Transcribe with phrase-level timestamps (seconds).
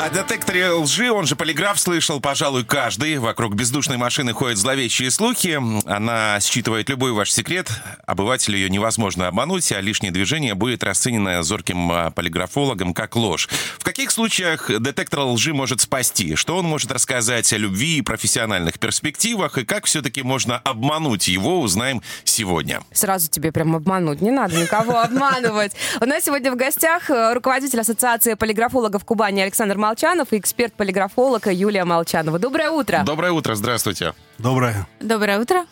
[0.00, 3.18] О детекторе лжи, он же полиграф, слышал, пожалуй, каждый.
[3.18, 5.60] Вокруг бездушной машины ходят зловещие слухи.
[5.86, 7.68] Она считывает любой ваш секрет.
[8.06, 13.48] Обывателю ее невозможно обмануть, а лишнее движение будет расценено зорким а, полиграфологом как ложь.
[13.78, 16.36] В каких случаях детектор лжи может спасти?
[16.36, 19.58] Что он может рассказать о любви и профессиональных перспективах?
[19.58, 22.82] И как все-таки можно обмануть его, узнаем сегодня.
[22.92, 24.20] Сразу тебе прям обмануть.
[24.20, 25.72] Не надо никого обманывать.
[26.00, 31.84] У нас сегодня в гостях э, руководитель Ассоциации полиграфологов Кубани Александр Молчанов и эксперт-полиграфолог Юлия
[31.84, 32.38] Молчанова.
[32.38, 33.02] Доброе утро.
[33.06, 34.12] Доброе утро, здравствуйте.
[34.38, 34.86] Доброе.
[35.00, 35.66] Доброе утро.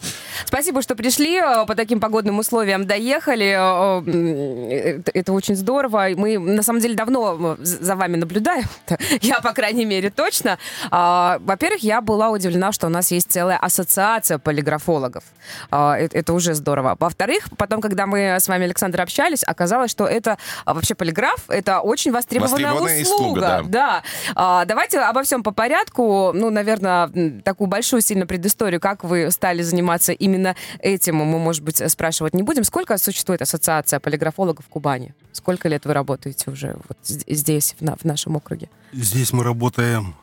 [0.44, 1.36] Спасибо, что пришли.
[1.36, 3.54] Э, по таким погодным условиям доехали.
[3.56, 6.08] Э, э, это очень здорово.
[6.16, 8.66] Мы, на самом деле, давно за вами наблюдаем.
[9.20, 10.58] Я, по крайней мере, точно.
[10.90, 15.22] А, во-первых, я была удивлена, что у нас есть целая ассоциация полиграфологов.
[15.70, 16.96] А, это уже здорово.
[16.98, 21.80] Во-вторых, потом, когда мы с вами, Александр, общались, оказалось, что это а, вообще полиграф, это
[21.80, 23.62] очень востребованная, востребованная услуга.
[23.64, 24.02] да.
[24.34, 24.64] да.
[24.64, 26.32] Давайте обо всем по порядку.
[26.34, 27.10] Ну, наверное,
[27.44, 32.32] такую большую сильно предысторию историю, как вы стали заниматься именно этим, мы, может быть, спрашивать
[32.34, 32.64] не будем.
[32.64, 35.14] Сколько существует ассоциация полиграфологов в Кубани?
[35.32, 38.70] Сколько лет вы работаете уже вот здесь, в, в нашем округе?
[38.92, 40.14] Здесь мы работаем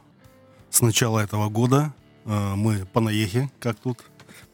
[0.71, 1.93] с начала этого года.
[2.25, 3.99] А, мы по наехе, как тут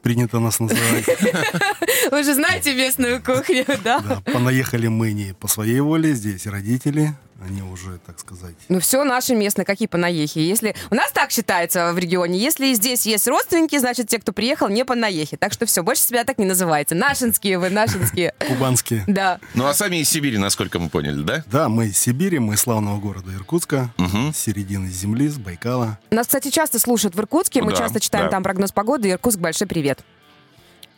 [0.01, 1.05] принято нас называть.
[2.11, 3.99] Вы же знаете местную кухню, да?
[3.99, 8.55] Да, понаехали мы не по своей воле, здесь родители, они уже, так сказать...
[8.67, 10.39] Ну все наши местные, какие понаехи.
[10.39, 10.75] Если...
[10.89, 12.37] У нас так считается в регионе.
[12.37, 15.37] Если здесь есть родственники, значит, те, кто приехал, не понаехи.
[15.37, 16.95] Так что все, больше себя так не называйте.
[16.95, 18.33] Нашинские вы, нашинские.
[18.47, 19.03] Кубанские.
[19.07, 19.39] Да.
[19.53, 21.43] Ну а сами из Сибири, насколько мы поняли, да?
[21.47, 25.97] Да, мы из Сибири, мы из славного города Иркутска, с середины земли, с Байкала.
[26.11, 29.09] Нас, кстати, часто слушают в Иркутске, мы часто читаем там прогноз погоды.
[29.11, 30.03] Иркутск, большой привет.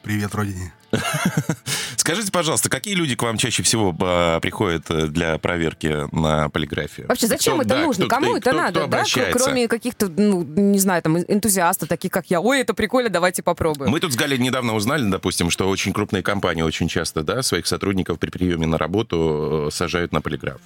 [0.03, 0.73] Привет, родине.
[2.01, 7.07] Скажите, пожалуйста, какие люди к вам чаще всего а, приходят э, для проверки на полиграфию?
[7.07, 8.05] Вообще, зачем кто, это да, нужно?
[8.05, 8.79] Кто, Кому кто, это кто, надо?
[8.79, 9.31] Кто да?
[9.31, 12.41] Кроме каких-то, ну, не знаю, там, энтузиастов, таких как я.
[12.41, 13.91] Ой, это прикольно, давайте попробуем.
[13.91, 17.67] Мы тут с Галей недавно узнали, допустим, что очень крупные компании очень часто, да, своих
[17.67, 20.59] сотрудников при приеме на работу э, сажают на полиграф.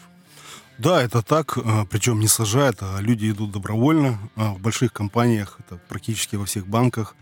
[0.77, 4.17] Да, это так, э, причем не сажают, а люди идут добровольно.
[4.37, 7.13] В больших компаниях, это практически во всех банках,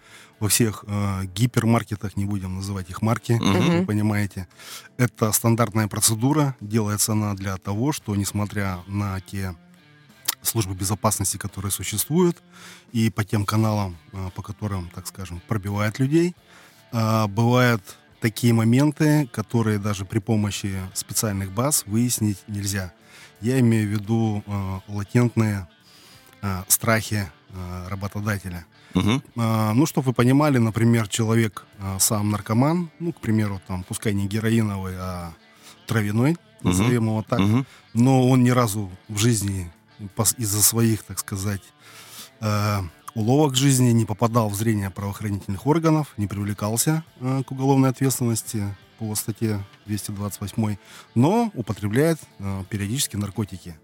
[0.44, 3.80] во всех э, гипермаркетах, не будем называть их марки, uh-huh.
[3.80, 4.46] вы понимаете.
[4.98, 9.56] Это стандартная процедура, делается она для того, что, несмотря на те
[10.42, 12.44] службы безопасности, которые существуют,
[12.92, 16.36] и по тем каналам, э, по которым, так скажем, пробивают людей,
[16.92, 17.82] э, бывают
[18.20, 22.92] такие моменты, которые даже при помощи специальных баз выяснить нельзя.
[23.40, 25.70] Я имею в виду э, латентные
[26.68, 28.66] страхи э, работодателя.
[28.96, 29.22] Угу.
[29.36, 34.28] Ну, чтобы вы понимали, например, человек а, сам наркоман, ну, к примеру, там, пускай не
[34.28, 35.34] героиновый, а
[35.88, 37.66] травяной, назовем его так, угу.
[37.94, 39.72] но он ни разу в жизни
[40.38, 41.62] из-за своих, так сказать,
[42.40, 42.82] э,
[43.16, 49.14] уловок жизни не попадал в зрение правоохранительных органов, не привлекался э, к уголовной ответственности по
[49.16, 50.78] статье 228,
[51.16, 53.76] но употребляет э, периодически наркотики.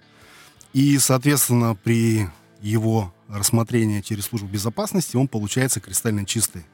[0.73, 2.27] И, соответственно, при
[2.61, 6.65] его рассмотрения через службу безопасности, он получается кристально чистый.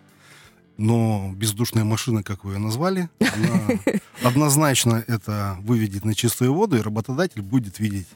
[0.78, 3.80] Но бездушная машина, как вы ее назвали, она
[4.24, 8.08] однозначно это выведет на чистую воду, и работодатель будет видеть,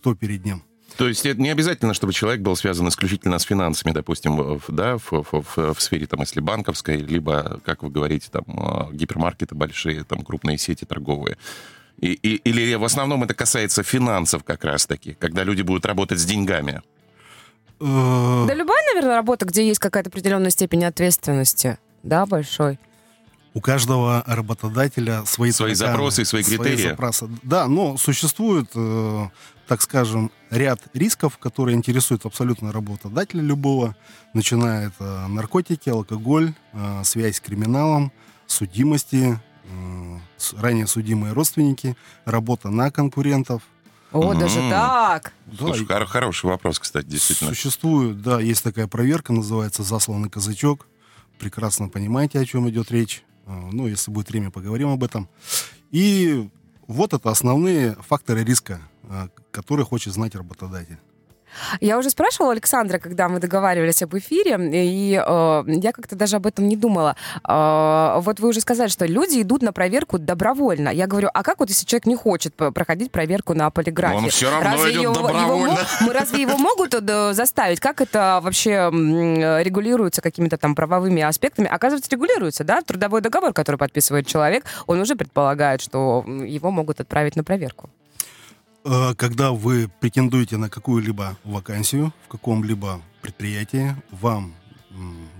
[0.00, 0.62] кто перед ним.
[0.96, 4.96] То есть это не обязательно, чтобы человек был связан исключительно с финансами, допустим, в, да,
[4.98, 9.56] в, в, в, в сфере, там, если банковской, либо, как вы говорите, там, а, гипермаркеты
[9.56, 11.36] большие, там, крупные сети торговые.
[12.00, 16.24] И, и, или в основном это касается финансов как раз-таки, когда люди будут работать с
[16.24, 16.82] деньгами?
[17.80, 22.78] Э, да любая, наверное, работа, где есть какая-то определенная степень ответственности, да, большой.
[23.54, 26.76] У каждого работодателя свои, свои запросы и свои критерии.
[26.76, 27.28] Свои запросы.
[27.44, 29.28] Да, но существует, э,
[29.68, 33.94] так скажем, ряд рисков, которые интересуют абсолютно работодателя любого,
[34.32, 38.12] начиная от э, наркотики, алкоголь, э, связь с криминалом,
[38.46, 39.38] судимости,
[40.52, 43.62] ранее судимые родственники, работа на конкурентов,
[44.12, 44.38] о, mm-hmm.
[44.38, 45.32] даже так.
[45.58, 47.50] Слушай, да, хороший вопрос, кстати, действительно.
[47.50, 50.86] Существует, да, есть такая проверка, называется «Засланный казачок».
[51.40, 53.24] Прекрасно понимаете, о чем идет речь.
[53.46, 55.28] А, ну, если будет время, поговорим об этом.
[55.90, 56.48] И
[56.86, 60.98] вот это основные факторы риска, а, которые хочет знать работодатель.
[61.80, 66.46] Я уже спрашивала Александра, когда мы договаривались об эфире, и э, я как-то даже об
[66.46, 67.16] этом не думала.
[67.46, 70.88] Э, вот вы уже сказали, что люди идут на проверку добровольно.
[70.88, 74.16] Я говорю, а как вот если человек не хочет проходить проверку на полиграфе?
[74.16, 75.78] Он все равно разве идет его, добровольно.
[76.00, 77.80] Его, разве его могут э, заставить?
[77.80, 81.68] Как это вообще регулируется какими-то там правовыми аспектами?
[81.68, 82.82] Оказывается, регулируется, да?
[82.82, 87.90] Трудовой договор, который подписывает человек, он уже предполагает, что его могут отправить на проверку.
[88.84, 94.54] Э, когда вы претендуете на какую-либо вакансию в каком-либо предприятии, вам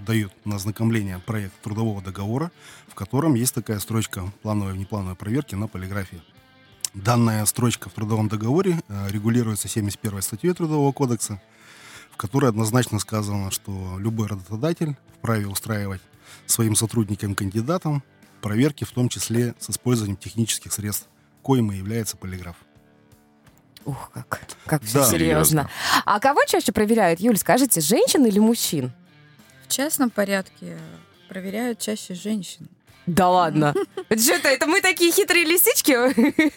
[0.05, 2.51] дают на ознакомление проект трудового договора,
[2.89, 6.23] в котором есть такая строчка плановой и неплановой проверки на полиграфии.
[6.93, 11.41] Данная строчка в трудовом договоре э, регулируется 71 статьей Трудового кодекса,
[12.13, 16.01] в которой однозначно сказано, что любой работодатель вправе устраивать
[16.47, 18.03] своим сотрудникам-кандидатам
[18.41, 21.09] проверки, в том числе с использованием технических средств,
[21.43, 22.57] коим и является полиграф.
[23.85, 25.05] Ух, как, как все да.
[25.05, 25.71] серьезно.
[26.05, 28.93] А кого чаще проверяют, Юль, скажите, женщин или мужчин?
[29.67, 30.79] В частном порядке
[31.29, 32.69] проверяют чаще женщин.
[33.07, 33.75] Да ладно.
[34.11, 35.93] Что-то это мы такие хитрые лисички?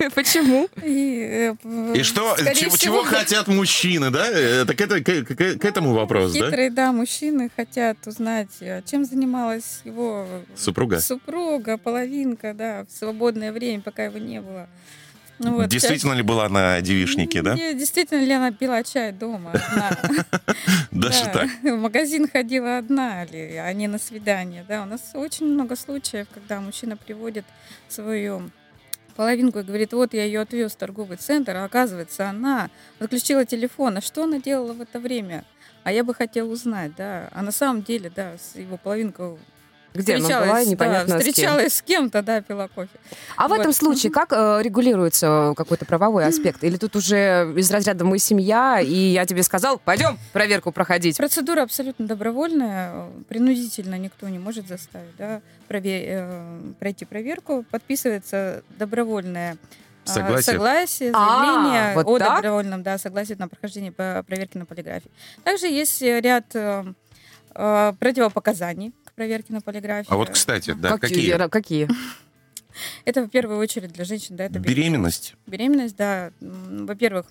[0.15, 0.69] Почему?
[0.81, 4.65] И, э, И что, чего, чего хотят мужчины, да?
[4.65, 6.45] Так это к, к, к этому вопрос, да?
[6.45, 10.25] Хитрые, да, мужчины хотят узнать, э, чем занималась его
[10.55, 14.69] супруга, супруга половинка, да, в свободное время, пока его не было.
[15.39, 16.17] Ну, вот, действительно сейчас...
[16.17, 17.55] ли была на девишнике, да?
[17.55, 19.97] Действительно ли она пила чай дома одна?
[20.91, 21.47] Даже так?
[21.61, 24.65] В магазин ходила одна ли, а не на свидание.
[24.67, 27.45] Да, у нас очень много случаев, когда мужчина приводит
[27.87, 28.49] свою
[29.15, 32.69] половинку и говорит, вот я ее отвез в торговый центр, а оказывается, она
[32.99, 33.97] отключила телефон.
[33.97, 35.43] А что она делала в это время?
[35.83, 37.29] А я бы хотела узнать, да.
[37.31, 39.37] А на самом деле, да, его половинка
[39.93, 42.09] где она была, непонятно да, встречалась с, кем.
[42.09, 42.89] то да, пила кофе.
[43.35, 43.57] А вот.
[43.57, 46.63] в этом случае как э, регулируется какой-то правовой аспект?
[46.63, 51.17] Или тут уже из разряда «мы семья», и я тебе сказал, пойдем проверку проходить?
[51.17, 57.65] Процедура абсолютно добровольная, принудительно никто не может заставить да, прове- э, пройти проверку.
[57.71, 59.57] Подписывается добровольная
[60.05, 60.43] а, Согласие?
[60.43, 62.35] Согласие, заявление а, вот о так?
[62.37, 65.11] добровольном да, согласии на прохождение по проверке на полиграфии.
[65.43, 66.85] Также есть ряд э,
[67.55, 70.13] э противопоказаний проверки на полиграфию.
[70.13, 71.31] А вот, кстати, да, какие?
[71.31, 71.49] Какие?
[71.49, 71.89] какие?
[73.03, 75.33] Это в первую очередь для женщин, да, это беременность.
[75.47, 76.31] Беременность, да.
[76.39, 77.25] Во-первых,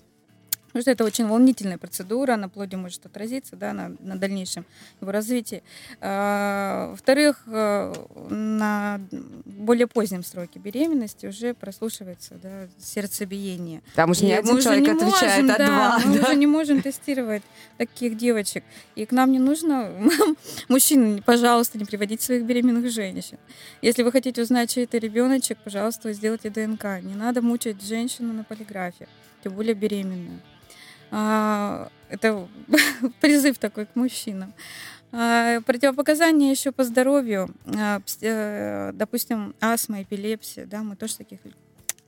[0.77, 4.67] Потому что это очень волнительная процедура, на плоде может отразиться да, на, на дальнейшем
[5.01, 5.63] его развитии.
[6.03, 7.95] А, во-вторых, э,
[8.29, 9.01] на
[9.47, 13.81] более позднем сроке беременности уже прослушивается да, сердцебиение.
[13.95, 15.99] Там уже не один человек не отвечает, можем, а да, два.
[16.05, 16.27] Мы да.
[16.27, 17.43] уже не можем тестировать
[17.79, 18.63] таких девочек.
[18.97, 19.91] И к нам не нужно,
[20.69, 23.39] мужчин, пожалуйста, не приводить своих беременных женщин.
[23.81, 27.01] Если вы хотите узнать, чей это ребеночек, пожалуйста, сделайте ДНК.
[27.01, 29.09] Не надо мучать женщину на полиграфе,
[29.43, 30.43] тем более беременную.
[31.11, 32.49] А, это
[33.21, 34.53] призыв такой к мужчинам.
[35.13, 41.41] А, противопоказания еще по здоровью, а, э, допустим, астма, эпилепсия, да, мы тоже таких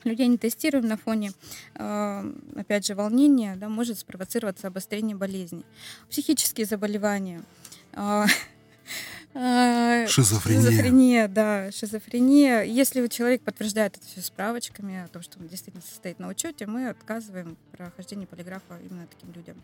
[0.04, 1.32] людей не тестируем на фоне,
[1.74, 5.64] опять же, волнения, да, может спровоцироваться обострение болезни.
[6.08, 7.42] Психические заболевания,
[9.34, 10.70] шизофрения.
[10.70, 12.62] Шизофрения, да, шизофрения.
[12.62, 16.88] Если человек подтверждает это все справочками о том, что он действительно состоит на учете, мы
[16.88, 19.56] отказываем прохождение полиграфа именно таким людям.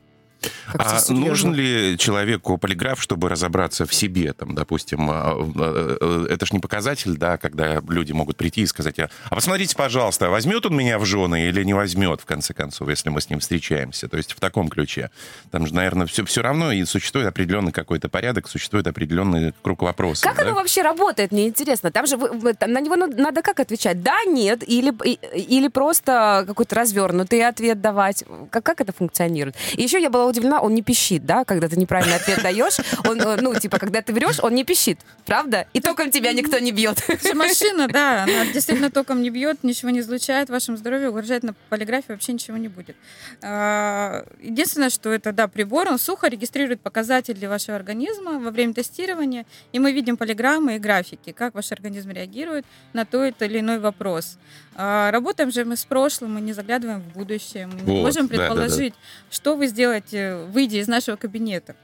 [0.78, 4.32] А нужен ли человеку полиграф, чтобы разобраться в себе?
[4.32, 8.66] Там, допустим, а, а, э, это же не показатель, да, когда люди могут прийти и
[8.66, 12.88] сказать, а посмотрите, пожалуйста, возьмет он меня в жены или не возьмет, в конце концов,
[12.88, 14.08] если мы с ним встречаемся.
[14.08, 15.10] То есть в таком ключе.
[15.50, 20.24] Там же, наверное, все, все равно и существует определенный какой-то порядок, существует определенный круг вопросов.
[20.24, 20.42] Как да?
[20.42, 21.90] оно вообще работает, мне интересно.
[21.90, 24.02] Там же вы, на него надо как отвечать?
[24.02, 24.92] Да, нет, или,
[25.34, 28.24] или просто какой-то развернутый ответ давать?
[28.50, 29.56] Как, как это функционирует?
[29.74, 32.76] И еще я была удивлена, он не пищит, да, когда ты неправильный ответ даешь.
[33.06, 35.66] Он, э, ну, типа, когда ты врешь, он не пищит, правда?
[35.72, 36.98] И током тебя никто не бьет.
[37.34, 42.12] Машина, да, она действительно током не бьет, ничего не излучает, вашему здоровью угрожать на полиграфе
[42.12, 42.96] вообще ничего не будет.
[43.42, 49.46] А, единственное, что это, да, прибор, он сухо регистрирует показатели вашего организма во время тестирования,
[49.72, 54.38] и мы видим полиграммы и графики, как ваш организм реагирует на тот или иной вопрос.
[54.76, 58.94] А, работаем же мы с прошлым, мы не заглядываем в будущее, мы не можем предположить,
[58.94, 59.34] да, да, да.
[59.34, 61.76] что вы сделаете, выйдя из нашего кабинета.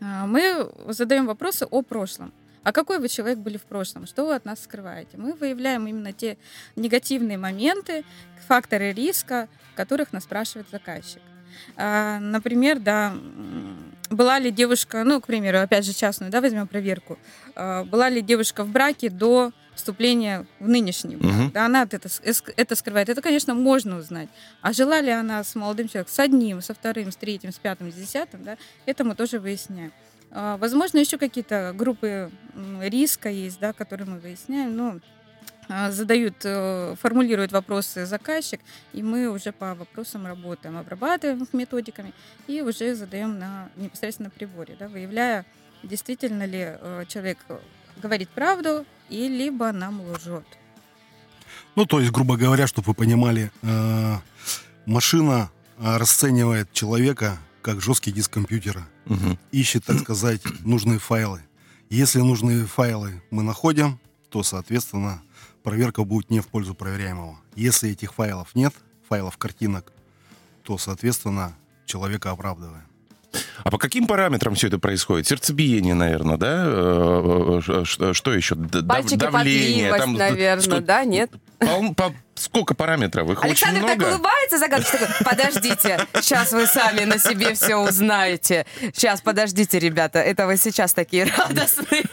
[0.00, 2.32] А, мы задаем вопросы о прошлом.
[2.62, 4.06] А какой вы человек были в прошлом?
[4.06, 5.16] Что вы от нас скрываете?
[5.16, 6.36] Мы выявляем именно те
[6.76, 8.04] негативные моменты,
[8.46, 11.22] факторы риска, которых нас спрашивает заказчик.
[11.76, 13.14] А, например, да,
[14.10, 17.18] была ли девушка, ну, к примеру, опять же частную, да, возьмем проверку,
[17.54, 21.32] была ли девушка в браке до вступления в нынешний брак.
[21.32, 21.50] Мгм.
[21.52, 22.08] Да, она это,
[22.56, 23.08] это скрывает.
[23.08, 24.28] Это, конечно, можно узнать.
[24.60, 27.90] А жила ли она с молодым человеком, с одним, со вторым, с третьим, с пятым,
[27.90, 29.92] с десятым, да, это мы тоже выясняем.
[30.30, 32.30] А, Возможно, еще какие-то группы
[32.82, 34.98] риска есть, да, которые мы выясняем, но
[35.68, 38.60] а, задают, э, формулирует вопросы заказчик,
[38.92, 42.12] и мы уже по вопросам работаем, обрабатываем их методиками
[42.46, 45.44] и уже задаем на непосредственно приборе, да, выявляя,
[45.82, 47.38] действительно ли э, человек
[48.02, 50.44] говорит правду и либо нам лжет.
[51.76, 54.16] Ну, то есть, грубо говоря, чтобы вы понимали, э,
[54.86, 58.88] машина э, расценивает человека как жесткий диск компьютера.
[59.04, 59.38] Мгм.
[59.52, 61.42] Ищет, так сказать, нужные файлы.
[61.90, 64.00] Если нужные файлы мы находим,
[64.30, 65.22] то, соответственно,
[65.62, 67.38] проверка будет не в пользу проверяемого.
[67.54, 68.74] Если этих файлов нет,
[69.08, 69.92] файлов картинок,
[70.62, 72.87] то, соответственно, человека оправдываем.
[73.64, 75.26] А по каким параметрам все это происходит?
[75.26, 76.64] Сердцебиение, наверное, да?
[76.66, 78.54] Э, э, ш- Что еще?
[78.54, 81.30] Пальчики потливость, там, наверное, да, нет?
[81.58, 83.28] Пол- по- Сколько параметров?
[83.32, 84.12] Их Александр очень так много.
[84.14, 84.98] улыбается загадочно.
[85.00, 88.64] такой, Подождите, сейчас вы сами на себе все узнаете.
[88.94, 92.04] Сейчас, подождите, ребята, это вы сейчас такие радостные.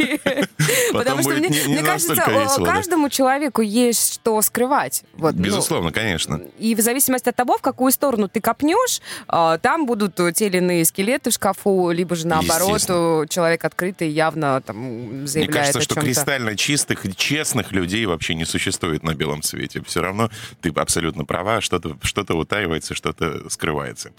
[0.92, 2.26] Потому что мне, не- не мне кажется, да.
[2.66, 5.04] каждому человеку есть что скрывать.
[5.14, 6.42] Вот, ну, Безусловно, конечно.
[6.58, 10.58] И в зависимости от того, в какую сторону ты копнешь, а, там будут те или
[10.58, 12.82] иные скелеты в шкафу, либо же наоборот,
[13.30, 18.34] человек открытый явно там Мне заявляет кажется, о что кристально чистых и честных людей вообще
[18.34, 19.82] не существует на белом свете.
[19.86, 20.30] Все равно
[20.62, 24.12] ты абсолютно права, что-то что утаивается, что-то скрывается.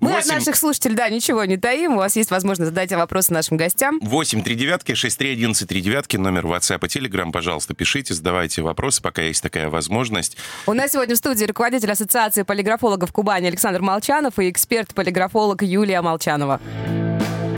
[0.00, 1.94] Мы от Восемь- наших слушателей, да, ничего не таим.
[1.94, 3.98] У вас есть возможность задать вопросы нашим гостям.
[4.00, 8.62] 8 3 девятки, 6 3 11 3 девятки, номер WhatsApp и Telegram, пожалуйста, пишите, задавайте
[8.62, 10.36] вопросы, пока есть такая возможность.
[10.66, 16.60] У нас сегодня в студии руководитель Ассоциации полиграфологов Кубани Александр Молчанов и эксперт-полиграфолог Юлия Молчанова.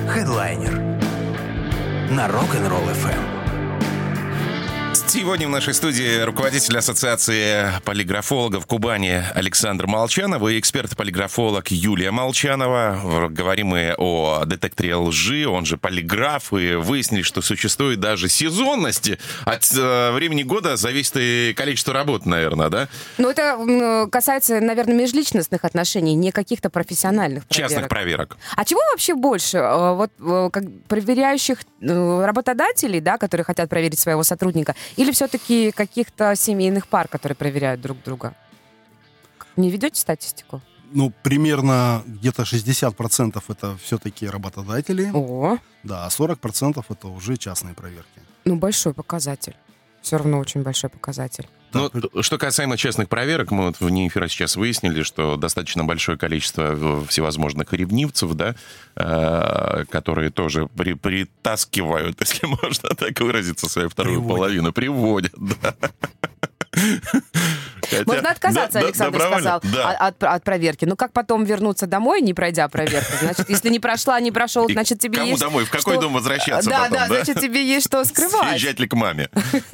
[0.08, 0.72] Хедлайнер
[2.10, 3.39] на Rock'n'Roll FM.
[5.12, 13.28] Сегодня в нашей студии руководитель Ассоциации полиграфологов Кубани Александр Молчанов и эксперт-полиграфолог Юлия Молчанова.
[13.28, 19.10] Говорим мы о детекторе лжи, он же полиграф, и выяснили, что существует даже сезонность.
[19.44, 22.88] От э, времени года зависит и количество работ, наверное, да?
[23.18, 27.70] Ну, это касается, наверное, межличностных отношений, не каких-то профессиональных проверок.
[27.70, 28.36] Частных проверок.
[28.54, 29.58] А чего вообще больше?
[29.58, 36.34] Э, Вот э, как проверяющих работодателей, да, которые хотят проверить своего сотрудника, или все-таки каких-то
[36.36, 38.34] семейных пар, которые проверяют друг друга?
[39.56, 40.60] Не ведете статистику?
[40.92, 48.20] Ну, примерно где-то 60% это все-таки работодатели, О, да, а 40% это уже частные проверки.
[48.44, 49.56] ну большой показатель.
[50.02, 51.48] Все равно очень большой показатель.
[51.72, 51.90] Ну,
[52.22, 57.06] что касаемо честных проверок, мы вот вне эфира сейчас выяснили, что достаточно большое количество в-
[57.06, 58.54] всевозможных ревнивцев, да,
[58.96, 64.36] э, которые тоже при- притаскивают, если можно так выразиться, свою вторую Приводят.
[64.38, 65.74] половину, приводят, да.
[66.72, 69.90] Хотя- Можно отказаться, Да, Александр добровольно, сказал, да.
[69.90, 70.84] а- от, от проверки.
[70.84, 73.12] Ну как потом вернуться домой, не пройдя проверку?
[73.20, 75.40] Значит, если не прошла, не прошел, И значит тебе кому есть...
[75.40, 75.64] домой?
[75.64, 77.14] В какой что- дом возвращаться да, потом, да, да?
[77.14, 78.50] значит тебе есть что скрывать.
[78.50, 79.28] Съезжать ли к маме?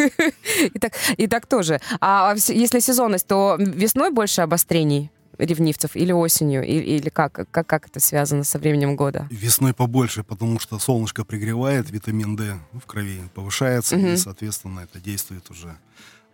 [0.75, 1.81] И так, и так тоже.
[2.01, 6.65] А если сезонность, то весной больше обострений ревнивцев или осенью?
[6.65, 7.47] И- Или как?
[7.51, 9.29] Как, как это связано со временем года?
[9.31, 14.15] Весной побольше, потому что солнышко пригревает, витамин D в крови повышается, Мгм.
[14.15, 15.77] и, соответственно, это действует уже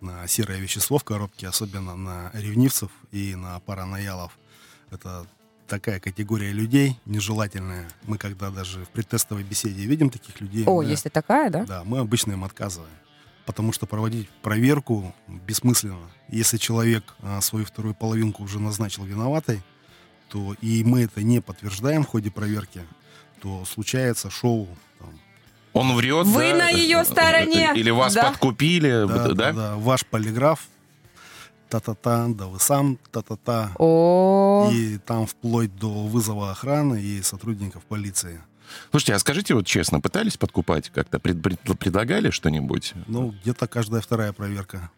[0.03, 4.39] на серое вещество в коробке, особенно на ревнивцев и на параноялов.
[4.91, 5.27] Это
[5.69, 7.89] такая категория людей нежелательная.
[8.07, 11.65] Мы когда даже в предтестовой беседе видим таких людей, О, мы- если такая, да?
[11.65, 12.93] да, мы обычно им отказываем.
[13.47, 16.11] Потому что проводить проверку бессмысленно.
[16.29, 19.63] Если человек а, свою вторую половинку уже назначил виноватой,
[20.29, 22.83] то и мы это не подтверждаем в ходе проверки,
[23.41, 24.69] то случается шоу.
[25.73, 26.59] Он врет, Вы да?
[26.59, 28.25] на ее стороне, Или вас да?
[28.29, 29.35] подкупили, да, да?
[29.35, 30.67] да, да, ваш полиграф,
[31.71, 33.71] та-та-та, да вы сам, та-та-та.
[33.79, 38.41] О, И там вплоть до вызова охраны и сотрудников полиции.
[38.91, 41.19] Слушайте, а скажите вот честно, пытались подкупать как-то?
[41.19, 42.93] Пред- пред- предлагали что-нибудь?
[43.07, 44.91] Ну, где-то каждая вторая проверка.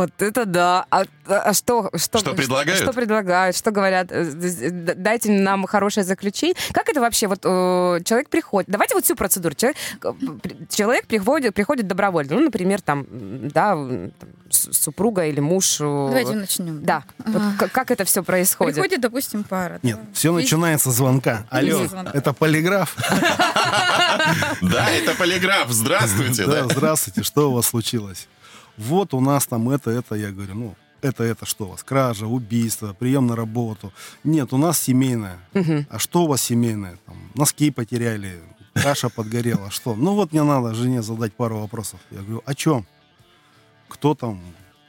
[0.00, 0.84] Вот это да.
[0.90, 2.80] А, а что, что, Что предлагают?
[2.82, 3.56] Что предлагают?
[3.56, 4.08] Что говорят?
[4.10, 6.54] Э, д- Дайте нам хорошее заключение.
[6.72, 7.26] Как это вообще?
[7.28, 8.70] Вот э, человек приходит.
[8.70, 9.54] Давайте вот всю процедуру.
[9.54, 10.12] Человек, э,
[10.70, 12.34] человек приходит, приходит добровольно.
[12.34, 14.12] Ну, например, там, да, там,
[14.50, 15.78] супруга или муж.
[15.80, 16.84] э, Давайте начнем.
[16.84, 17.02] Да.
[17.18, 17.68] Вот Ага.
[17.68, 18.74] как это все происходит?
[18.74, 19.80] Приходит, допустим, пара.
[19.82, 20.06] Нет, да.
[20.12, 21.46] все начинается с звонка.
[21.50, 22.14] Алло, звонок.
[22.14, 22.96] это полиграф?
[24.62, 26.64] Да, это полиграф, здравствуйте, да?
[26.64, 28.28] здравствуйте, что у вас случилось?
[28.76, 31.82] Вот у нас там это, это, я говорю, ну, это, это что у вас?
[31.82, 33.92] Кража, убийство, прием на работу.
[34.24, 35.38] Нет, у нас семейное.
[35.54, 35.86] Мгм.
[35.90, 36.98] А что у вас семейное?
[37.06, 38.40] Там, носки потеряли,
[38.74, 39.70] каша подгорела.
[39.70, 39.94] Что?
[39.94, 42.00] Ну вот мне надо жене задать пару вопросов.
[42.10, 42.86] Я говорю, о чем?
[43.88, 44.40] Кто там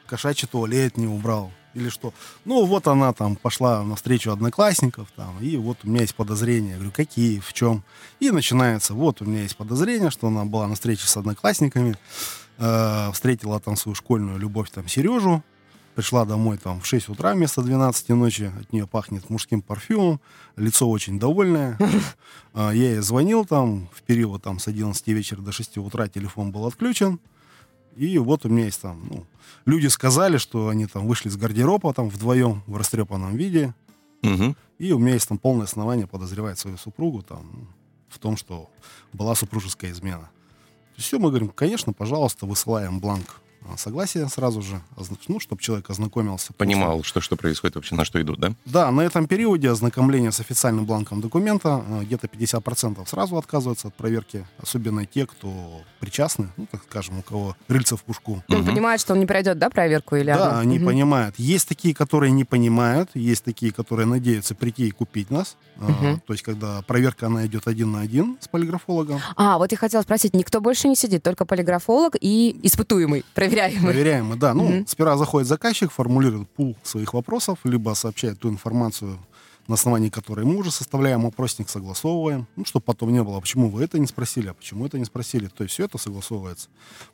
[0.07, 1.51] кошачий туалет не убрал?
[1.73, 2.13] Или что?
[2.43, 6.71] Ну вот она там пошла на встречу одноклассников, там, и вот у меня есть подозрения.
[6.71, 7.83] Я говорю, какие, в чем?
[8.19, 11.95] И начинается, вот у меня есть подозрение, что она была на встрече с одноклассниками,
[12.57, 15.43] э, встретила там свою школьную любовь, там, Сережу,
[15.97, 20.21] пришла домой там в 6 утра вместо 12 ночи, от нее пахнет мужским парфюмом,
[20.55, 21.75] лицо очень довольное.
[22.53, 26.51] А, я ей звонил там в период там с 11 вечера до 6 утра, телефон
[26.51, 27.19] был отключен.
[27.95, 29.25] И вот у меня есть там, ну,
[29.65, 33.73] люди сказали, что они там вышли с гардероба там вдвоем в растрепанном виде.
[34.21, 34.55] Мгм.
[34.77, 37.67] И у меня есть там полное основание подозревать свою супругу там
[38.07, 38.69] в том, что
[39.13, 40.29] была супружеская измена.
[40.97, 44.81] Все, мы говорим, конечно, пожалуйста, высылаем бланк а, согласия сразу же,
[45.27, 46.53] ну, чтобы человек ознакомился.
[46.53, 48.53] Понимал, что, что происходит вообще, на что идут, да?
[48.65, 53.95] Да, на этом периоде ознакомления с официальным бланком документа э, где-то 50% сразу отказываются от
[53.95, 58.43] проверки, особенно те, кто причастны, ну, так скажем, у кого рыльца в пушку.
[58.49, 60.59] Он понимает, что он не пройдет, да, проверку или Да, она?
[60.59, 60.87] они Мгм.
[60.87, 61.35] понимают.
[61.37, 65.57] Есть такие, которые не понимают, есть такие, которые надеются прийти и купить нас.
[65.79, 66.19] А, Мгм.
[66.25, 69.19] То есть, когда проверка, она идет один на один с полиграфологом.
[69.35, 73.23] А, вот я хотела спросить, никто больше не сидит, только полиграфолог и испытуемый,
[73.57, 73.91] проверяемый.
[73.93, 74.53] Проверяемый, да.
[74.53, 74.87] Ну, Мгм.
[74.87, 79.17] сперва заходит заказчик, формулирует пул своих вопросов, либо сообщает ту информацию,
[79.67, 83.83] на основании которой мы уже составляем опросник, согласовываем, ну, чтобы потом не было, почему вы
[83.83, 85.47] это не спросили, а почему это не спросили.
[85.47, 86.69] То есть все это согласовывается.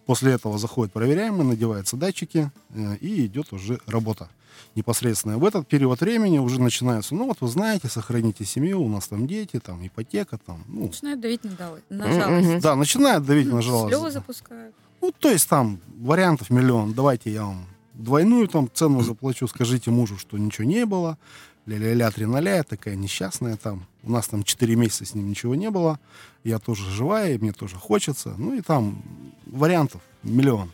[0.06, 4.30] После этого заходит проверяемый, надеваются датчики, э, и идет уже работа.
[4.76, 9.08] Непосредственно в этот период времени уже начинается, ну вот вы знаете, сохраните семью, у нас
[9.08, 12.62] там дети, там ипотека, там, ну, Начинают давить на, дал- на жалость.
[12.64, 13.96] да, начинают давить на жалость.
[13.96, 14.76] Слезы запускают.
[15.04, 16.94] Ну, то есть там вариантов миллион.
[16.94, 21.18] Давайте я вам двойную там цену заплачу, скажите мужу, что ничего не было.
[21.66, 22.26] Ля-ля-ля, три
[22.64, 23.86] такая несчастная там.
[24.02, 26.00] У нас там 4 месяца с ним ничего не было.
[26.46, 28.34] Я тоже живая, и мне тоже хочется.
[28.38, 29.04] Ну и там
[29.46, 30.72] вариантов миллион.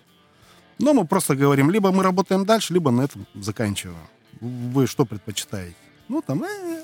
[0.78, 3.98] Но мы просто говорим, либо мы работаем дальше, либо на этом заканчиваем.
[4.42, 5.76] Вы что предпочитаете?
[6.08, 6.84] Ну, там, э,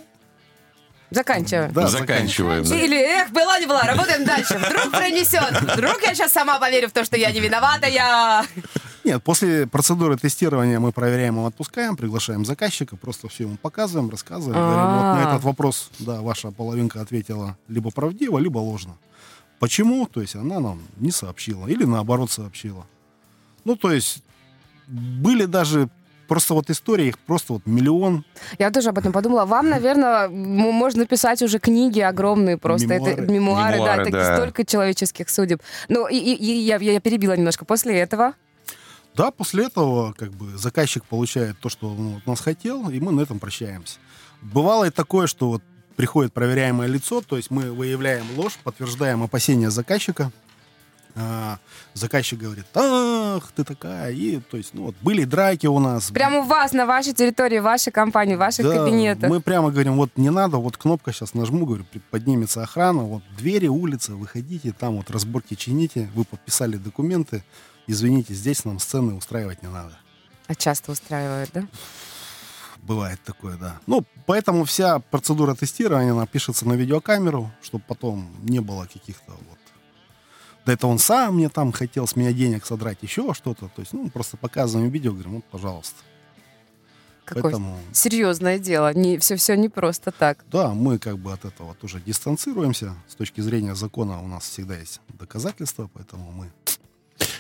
[1.16, 1.72] Заканчиваю.
[1.72, 2.64] да, Заканчиваем.
[2.66, 2.76] да.
[2.76, 4.58] Или, эх, была не была, работаем дальше.
[4.58, 5.62] Вдруг пронесет.
[5.62, 8.46] Вдруг я сейчас сама поверю в то, что я не виновата, я...
[9.06, 14.60] Нет, после процедуры тестирования мы проверяем и отпускаем, приглашаем заказчика, просто все ему показываем, рассказываем.
[14.60, 15.30] Говорим, вот на А.
[15.30, 18.98] этот вопрос, да, ваша половинка ответила либо правдиво, либо ложно.
[19.60, 20.06] Почему?
[20.08, 22.86] То есть она нам не сообщила или наоборот сообщила.
[23.64, 24.22] Ну, то есть
[24.88, 25.88] были даже
[26.28, 28.26] просто вот истории, их просто вот миллион.
[28.60, 29.46] Я тоже об этом подумала.
[29.46, 32.88] Вам, наверное, можно писать уже книги огромные просто.
[32.88, 33.12] Мемуары.
[33.14, 34.36] Это мемуары, Мемуары, да, такие да.
[34.38, 35.62] столько человеческих судеб.
[35.90, 37.66] Ну, и, и- и я, я перебила немножко.
[37.66, 38.34] После этого
[39.16, 43.12] Да, после этого как бы заказчик получает то, что он от нас хотел, и мы
[43.14, 43.98] на этом прощаемся.
[44.42, 45.64] Бывало и такое, что вот
[45.96, 50.32] приходит проверяемое лицо, то есть мы выявляем ложь, подтверждаем опасения заказчика.
[51.18, 51.60] А,
[51.94, 54.12] заказчик говорит, ах, ты такая.
[54.12, 56.12] И, то есть, ну вот, были драки у нас.
[56.12, 59.30] прямо у вас, на вашей территории, вашей компании, ваших Да, кабинетах.
[59.30, 63.68] Мы прямо говорим, вот не надо, вот кнопка сейчас нажму, говорю, поднимется охрана, вот двери,
[63.68, 67.44] улица, выходите, там вот разборки чините, вы подписали документы,
[67.88, 69.98] извините, здесь нам сцены устраивать не надо.
[70.48, 71.64] А часто устраивают, да?
[72.84, 73.80] Бывает такое, да.
[73.88, 79.58] Ну, поэтому вся процедура тестирования, она пишется на видеокамеру, чтобы потом не было каких-то вот...
[80.66, 83.70] Да это он сам мне там хотел с меня денег содрать, еще что-то.
[83.76, 85.96] То есть, ну, просто показываем видео, говорим, вот, пожалуйста.
[87.26, 88.94] Какое Поэтому, серьезное дело.
[88.94, 90.46] Не, все, все не просто так.
[90.52, 92.94] да, мы как бы от этого тоже дистанцируемся.
[93.08, 96.52] С точки зрения закона у нас всегда есть доказательства, поэтому мы...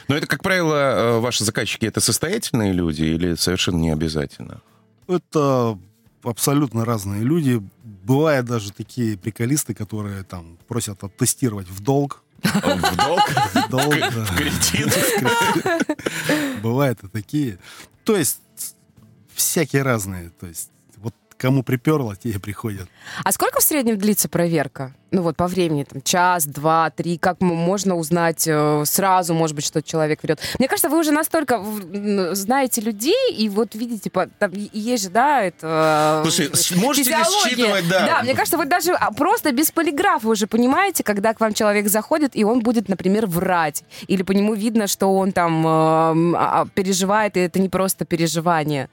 [0.07, 4.61] Но это, как правило, э, ваши заказчики это состоятельные люди или совершенно не обязательно?
[5.07, 5.77] Это
[6.23, 7.61] абсолютно разные люди.
[7.83, 12.23] Бывают даже такие приколисты, которые там просят оттестировать в долг.
[12.45, 13.21] В долг?
[13.29, 14.25] В долг, да.
[14.25, 14.93] В кредит?
[16.61, 17.57] Бывают и такие.
[18.03, 18.39] То есть
[19.33, 20.29] всякие разные.
[20.39, 20.69] То есть
[21.45, 22.89] кому приперло, те и приходят.
[23.23, 24.95] А сколько в среднем длится проверка?
[25.11, 29.63] Ну вот по времени, там, час, два, три, как можно узнать э, сразу, может быть,
[29.63, 30.39] что человек врет?
[30.57, 31.63] Мне кажется, вы уже настолько
[32.31, 36.23] знаете людей, и вот видите, там есть же, да, это...
[36.25, 38.07] э, Слушай, можете ли считывать, да.
[38.07, 41.87] Да, мне кажется, вы даже а, просто без полиграфа уже понимаете, когда к вам человек
[41.89, 43.83] заходит, и он будет, например, врать.
[44.07, 48.89] Или по нему видно, что он там э, а, переживает, и это не просто переживание.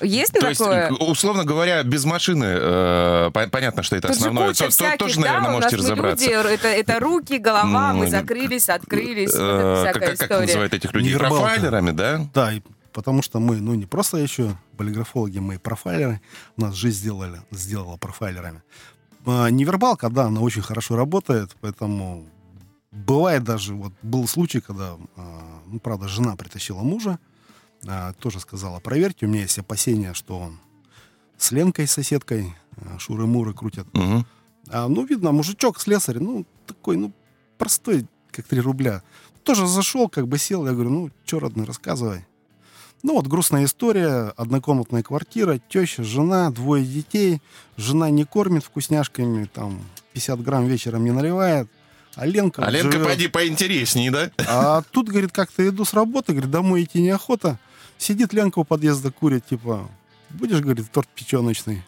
[0.00, 0.90] Есть То есть, такое?
[0.92, 4.48] условно говоря, без машины, э, по- понятно, что это Тут же основное.
[4.48, 6.24] куча То- всяких, тоже, да, наверное, у нас можете мы разобраться.
[6.26, 10.92] люди, это, это руки, голова, мы Ну, закрылись, открылись, Э, как, как- как называют этих
[10.92, 11.16] людей?
[11.16, 12.26] Профайлерами, да?
[12.34, 12.60] Да, и
[12.92, 16.20] потому что мы, ну, не просто еще полиграфологи, мы и профайлеры.
[16.56, 18.62] У нас жизнь сделали, сделала профайлерами.
[19.26, 22.26] А, Невербалка, да, она очень хорошо работает, поэтому
[22.92, 27.18] бывает даже, вот был случай, когда, а, ну, правда, жена притащила мужа,
[27.86, 30.58] а, тоже сказала, проверьте, у меня есть опасения, что он
[31.36, 33.86] с Ленкой, соседкой, а, шуры-муры крутят.
[33.92, 34.26] Мгм.
[34.68, 37.12] А, ну, видно, мужичок, слесарь, ну, такой, ну,
[37.58, 39.02] простой, как 3 рубля.
[39.42, 42.26] Тоже зашел, как бы сел, я говорю, ну, что, родной, рассказывай.
[43.02, 47.40] Ну, вот грустная история, однокомнатная квартира, теща, жена, двое детей.
[47.76, 49.80] Жена не кормит вкусняшками, там,
[50.14, 51.68] 50 грамм вечером не наливает.
[52.16, 52.64] А Ленка...
[52.64, 53.06] А Ленка, живет.
[53.06, 54.30] поди поинтереснее, да?
[54.48, 57.58] А тут, говорит, как-то иду с работы, говорит, домой идти неохота.
[57.98, 59.88] Сидит Ленка у подъезда, курит, типа,
[60.30, 61.82] будешь, говорит, торт печеночный?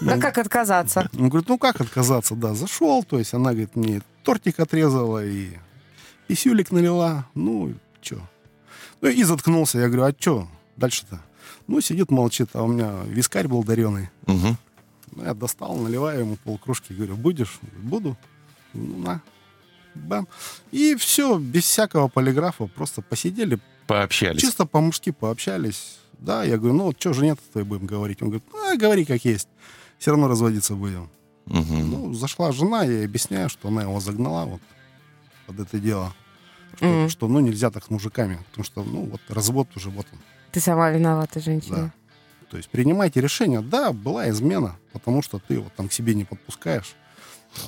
[0.00, 1.08] Да как отказаться?
[1.14, 5.50] Он говорит, ну как отказаться, да, зашел, то есть она, говорит, мне тортик отрезала и
[6.26, 8.20] писюлик налила, ну, чё.
[9.00, 11.20] Ну и заткнулся, я говорю, а чё дальше-то?
[11.66, 14.10] Ну, сидит, молчит, а у меня вискарь был дареный.
[14.26, 14.56] Мгм.
[15.12, 17.58] Ну, я достал, наливаю ему полкружки, говорю, будешь?
[17.78, 18.16] Буду.
[18.72, 19.22] Ну, на.
[19.94, 20.26] Бам.
[20.70, 24.40] И все, без всякого полиграфа, просто посидели, Пообщались.
[24.40, 25.98] чисто по-мужски пообщались.
[26.18, 28.22] Да, я говорю, ну вот что, жене твоей будем говорить?
[28.22, 29.48] Он говорит, а, говори как есть.
[29.98, 31.10] Все равно разводиться будем.
[31.46, 31.90] Мгм.
[31.90, 34.60] Ну, зашла жена, я ей объясняю, что она его загнала вот
[35.46, 36.14] под это дело.
[36.76, 37.08] Что, Мгм.
[37.08, 38.38] что, ну, нельзя так с мужиками.
[38.50, 40.18] Потому что, ну, вот развод уже вот он.
[40.52, 41.76] Ты сама виновата, женщина.
[41.76, 41.92] Да.
[42.50, 43.60] То есть принимайте решение.
[43.60, 46.94] Да, была измена, потому что ты вот там к себе не подпускаешь.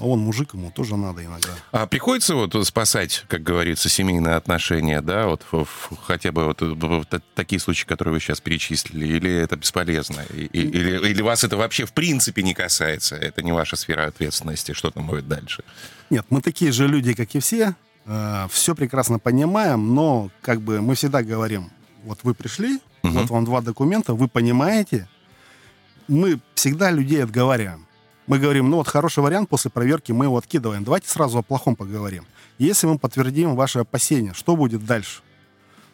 [0.01, 1.51] А он мужик, ему тоже надо иногда.
[1.71, 6.63] А приходится вот спасать, как говорится, семейные отношения, да, вот в- в- хотя бы вот,
[6.63, 11.45] в- такие случаи, которые вы сейчас перечислили, или это бесполезно, И- и- или, или вас
[11.45, 15.63] это вообще в принципе не касается, это не ваша сфера ответственности, что там будет дальше?
[16.11, 17.75] Нет, мы такие же люди, как и все.
[18.51, 21.71] все прекрасно понимаем, но как бы мы всегда говорим,
[22.05, 23.13] вот вы пришли, Мгм.
[23.19, 25.09] вот вам два документа, вы понимаете.
[26.09, 27.87] Мы всегда людей отговариваем.
[28.27, 30.83] Мы говорим, ну вот хороший вариант после проверки, мы его откидываем.
[30.85, 32.25] Давайте сразу о плохом поговорим.
[32.59, 35.23] Если мы подтвердим ваши опасения, что будет дальше?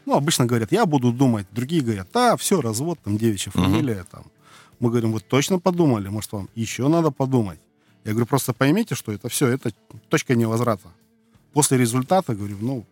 [0.06, 1.46] Ну, обычно говорят, я буду думать.
[1.50, 4.04] Другие говорят, да, все, развод, там, девичья фамилия.
[4.10, 4.24] Там.
[4.78, 6.08] Мы говорим, вы точно подумали?
[6.08, 7.58] Может, вам еще надо подумать?
[8.04, 9.72] Я говорю, просто поймите, что это все, это
[10.08, 10.88] точка невозврата.
[11.52, 12.84] После результата, говорю, ну,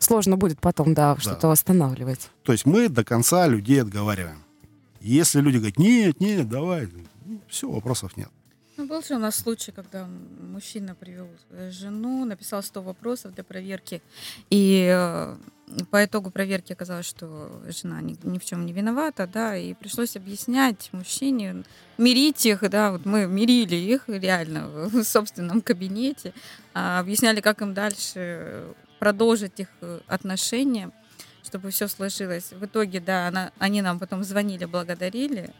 [0.00, 2.30] Сложно будет потом, да, что-то восстанавливать.
[2.44, 4.44] то есть мы до конца людей отговариваем.
[5.00, 6.88] Если люди говорят, нет, нет, давай,
[7.48, 8.28] все, вопросов нет.
[8.78, 11.26] Ну, был же у нас случай, когда мужчина привел
[11.68, 14.00] жену, написал 100 вопросов для проверки,
[14.50, 15.36] и э,
[15.90, 20.14] по итогу проверки оказалось, что жена ни, ни в чем не виновата, да, и пришлось
[20.14, 21.64] объяснять мужчине,
[21.98, 26.32] мирить их, да, вот мы мирили их реально в собственном кабинете,
[26.72, 28.62] а, объясняли, как им дальше
[29.00, 30.92] продолжить их э, отношения,
[31.42, 32.52] чтобы все сложилось.
[32.52, 35.52] В итоге, да, она, они нам потом звонили, благодарили.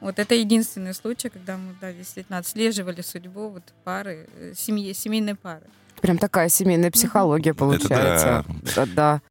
[0.00, 5.34] Вот это единственный случай, когда мы, да, действительно отслеживали судьбу вот пары, э, семьи, семейной
[5.34, 5.62] пары.
[6.00, 8.44] Прям такая семейная психология получается.
[8.74, 9.22] Да, да.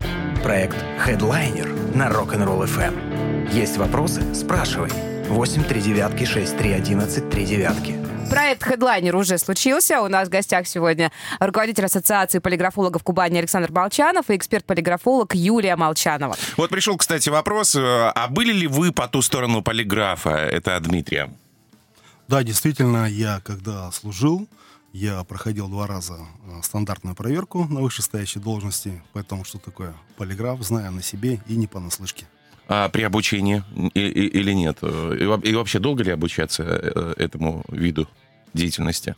[0.41, 3.51] Проект Headliner на Rock'n'Roll FM.
[3.51, 4.21] Есть вопросы?
[4.34, 4.89] Спрашивай.
[5.27, 8.11] 8 3 девятки 6 3 11 3 девятки.
[8.29, 10.01] Проект Headliner уже случился.
[10.01, 16.36] У нас в гостях сегодня руководитель Ассоциации полиграфологов Кубани Александр Молчанов и эксперт-полиграфолог Юлия Молчанова.
[16.57, 20.29] Вот пришел, кстати, вопрос, э, а были ли вы по ту сторону полиграфа?
[20.29, 21.29] Это Дмитрия.
[22.27, 24.47] Да, действительно, я когда служил,
[24.93, 30.91] я проходил два раза э, стандартную проверку на вышестоящей должности, поэтому что такое полиграф, знаю
[30.91, 32.25] на себе и не понаслышке.
[32.73, 34.77] А при обучении или нет?
[34.81, 38.07] И, во- и вообще долго ли обучаться э, этому виду
[38.53, 39.13] деятельности?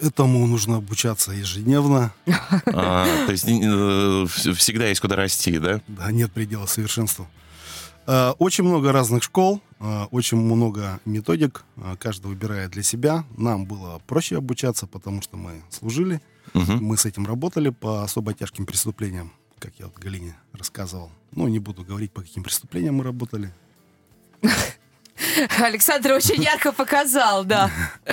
[0.00, 2.12] Этому нужно обучаться ежедневно,
[2.66, 5.80] А, то есть э, вс- всегда есть куда расти, да?
[5.88, 7.26] да, нет предела совершенству.
[8.06, 9.60] Э, Очень много разных школ,
[10.12, 11.64] очень много методик,
[11.98, 13.24] каждый выбирает для себя.
[13.36, 16.20] Нам было проще обучаться, потому что мы служили,
[16.54, 16.84] Мгм.
[16.84, 19.32] мы с этим работали по особо тяжким преступлениям,
[19.64, 21.10] как я вот Галине рассказывал.
[21.32, 23.50] Ну, не буду говорить, по каким преступлениям мы работали.
[25.58, 27.70] Александр очень ярко показал, да.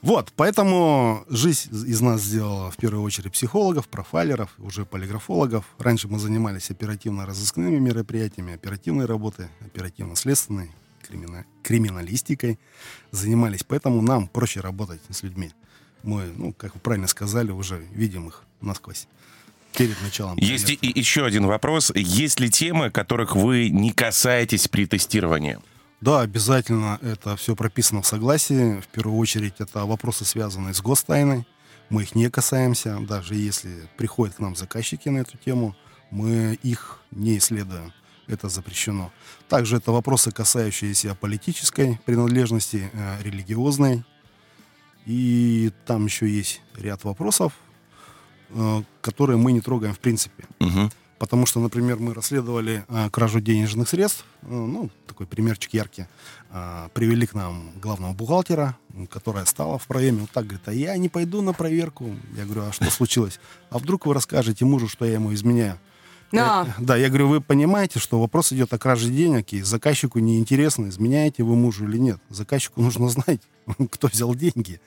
[0.00, 5.64] Вот, поэтому жизнь из нас сделала в первую очередь психологов, профайлеров, уже полиграфологов.
[5.76, 10.70] Раньше мы занимались оперативно-розыскными мероприятиями, оперативной работой, оперативно-следственной,
[11.02, 12.60] кримина- криминалистикой
[13.10, 13.64] занимались.
[13.64, 15.50] Поэтому нам проще работать с людьми.
[16.04, 19.08] Мы, ну, как вы правильно сказали, уже видим их насквозь
[19.76, 20.36] перед началом.
[20.36, 20.86] Есть проверки.
[20.86, 21.92] и еще один вопрос.
[21.94, 25.58] Есть ли темы, которых вы не касаетесь при тестировании?
[26.00, 28.80] Да, обязательно это все прописано в согласии.
[28.80, 31.46] В первую очередь это вопросы, связанные с гостайной.
[31.90, 32.98] Мы их не касаемся.
[33.00, 35.74] Даже если приходят к нам заказчики на эту тему,
[36.10, 37.92] мы их не исследуем.
[38.28, 39.10] Это запрещено.
[39.48, 44.04] Также это вопросы, касающиеся политической принадлежности, э, религиозной.
[45.06, 47.54] И там еще есть ряд вопросов,
[49.00, 50.44] которые мы не трогаем в принципе.
[50.60, 50.90] Мгм.
[51.18, 56.06] Потому что, например, мы расследовали э, кражу денежных средств, э, ну, такой примерчик яркий.
[56.50, 58.76] Э, привели к нам главного бухгалтера,
[59.10, 62.14] которая стала в проеме, вот так говорит, а я не пойду на проверку.
[62.36, 63.40] Я говорю, а что случилось?
[63.70, 65.78] А вдруг вы расскажете мужу, что я ему изменяю?
[66.32, 66.36] А.
[66.36, 70.88] Я- да, я говорю, вы понимаете, что вопрос идет о краже денег, и заказчику неинтересно,
[70.88, 72.20] изменяете вы мужу или нет.
[72.30, 73.40] Заказчику нужно знать,
[73.90, 74.80] кто взял деньги.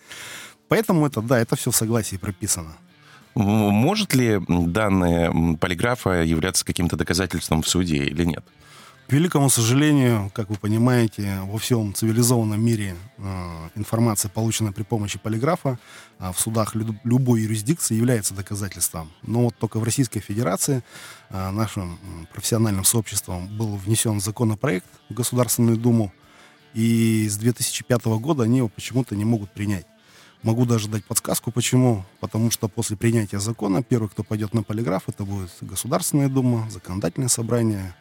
[0.69, 2.77] Поэтому это, да, это все в согласии прописано.
[3.35, 8.43] Может ли данные полиграфа являться каким-то доказательством в суде или нет?
[9.07, 15.19] К великому сожалению, как вы понимаете, во всем цивилизованном мире э, информация, полученная при помощи
[15.19, 15.77] полиграфа,
[16.17, 19.11] а в судах лю- любой юрисдикции является доказательством.
[19.21, 20.81] Но вот только в Российской Федерации
[21.29, 21.99] э, нашим
[22.31, 26.13] профессиональным сообществом был внесен законопроект в Государственную Думу,
[26.73, 29.85] и с 2005 года они его почему-то не могут принять.
[30.43, 32.03] Могу даже дать подсказку, почему.
[32.19, 37.29] Потому что после принятия закона первый, кто пойдет на полиграф, это будет Государственная Дума, Законодательное
[37.29, 37.93] собрание,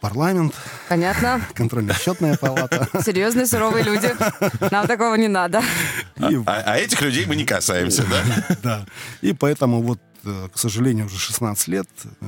[0.00, 0.54] парламент,
[0.88, 1.40] Понятно.
[1.54, 2.88] контрольно-счетная палата.
[3.04, 4.12] Серьезные, суровые люди.
[4.72, 5.62] Нам такого не надо.
[6.16, 8.56] И, А, а этих людей мы не касаемся, да?
[8.62, 8.86] да.
[9.20, 11.88] И поэтому вот, э, к сожалению, уже 16 лет
[12.20, 12.26] э,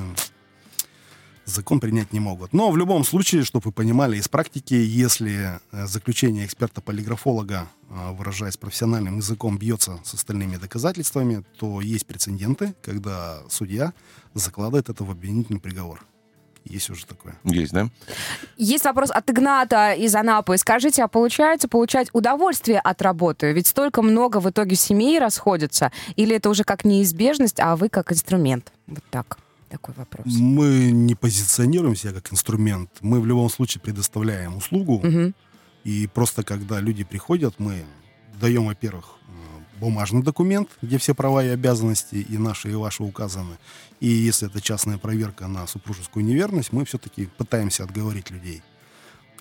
[1.45, 2.53] закон принять не могут.
[2.53, 8.57] Но в любом случае, чтобы вы понимали, из практики, если э, заключение эксперта-полиграфолога, э, выражаясь
[8.57, 13.93] профессиональным языком, бьется с остальными доказательствами, то есть прецеденты, когда судья
[14.35, 16.05] закладывает это в обвинительный приговор.
[16.65, 17.35] Есть уже такое.
[17.45, 17.89] Есть, да?
[18.57, 20.57] Есть вопрос от Игната из Анапы.
[20.59, 23.53] Скажите, а получается получать удовольствие от работы?
[23.53, 25.91] Ведь столько много в итоге семей расходятся.
[26.15, 28.73] Или это уже как неизбежность, а вы как инструмент?
[28.87, 29.39] Вот так.
[29.73, 30.27] Такой вопрос.
[30.27, 32.91] Мы не позиционируем себя как инструмент.
[33.01, 35.01] Мы в любом случае предоставляем услугу.
[35.03, 35.35] Мгм.
[35.85, 37.87] И просто когда люди приходят, мы
[38.39, 43.57] даем, во-первых, э, бумажный документ, где все права и обязанности и наши, и ваши указаны.
[43.99, 48.63] И если это частная проверка на супружескую неверность, мы все-таки пытаемся отговорить людей.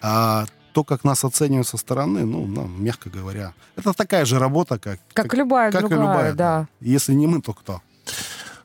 [0.01, 4.79] А то, как нас оценивают со стороны, ну, нам, мягко говоря, это такая же работа,
[4.79, 6.67] как, Как любая как другая, любая, да.
[6.79, 7.81] Если не мы, то кто?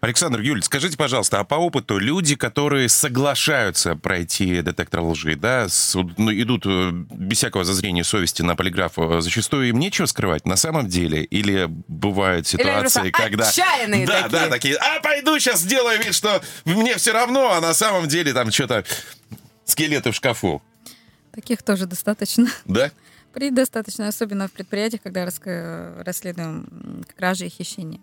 [0.07, 5.97] Александр, Юль, скажите, пожалуйста, а по опыту люди, которые соглашаются пройти детектор лжи, да, с-
[6.17, 10.55] ну, идут э, без всякого зазрения совести на полиграф, э, зачастую им нечего скрывать на
[10.55, 11.25] самом деле?
[11.25, 13.49] Или бывают Или ситуации, просто когда...
[13.49, 14.41] отчаянные да, такие.
[14.41, 18.33] да, такие, а пойду сейчас сделаю вид, что мне все равно, а на самом деле
[18.33, 18.85] там что-то
[19.65, 20.63] скелеты в шкафу,
[21.33, 22.47] Таких тоже достаточно.
[22.65, 22.91] да?
[23.35, 28.01] Предостаточно, особенно в предприятиях, когда расследуем кражи и хищения.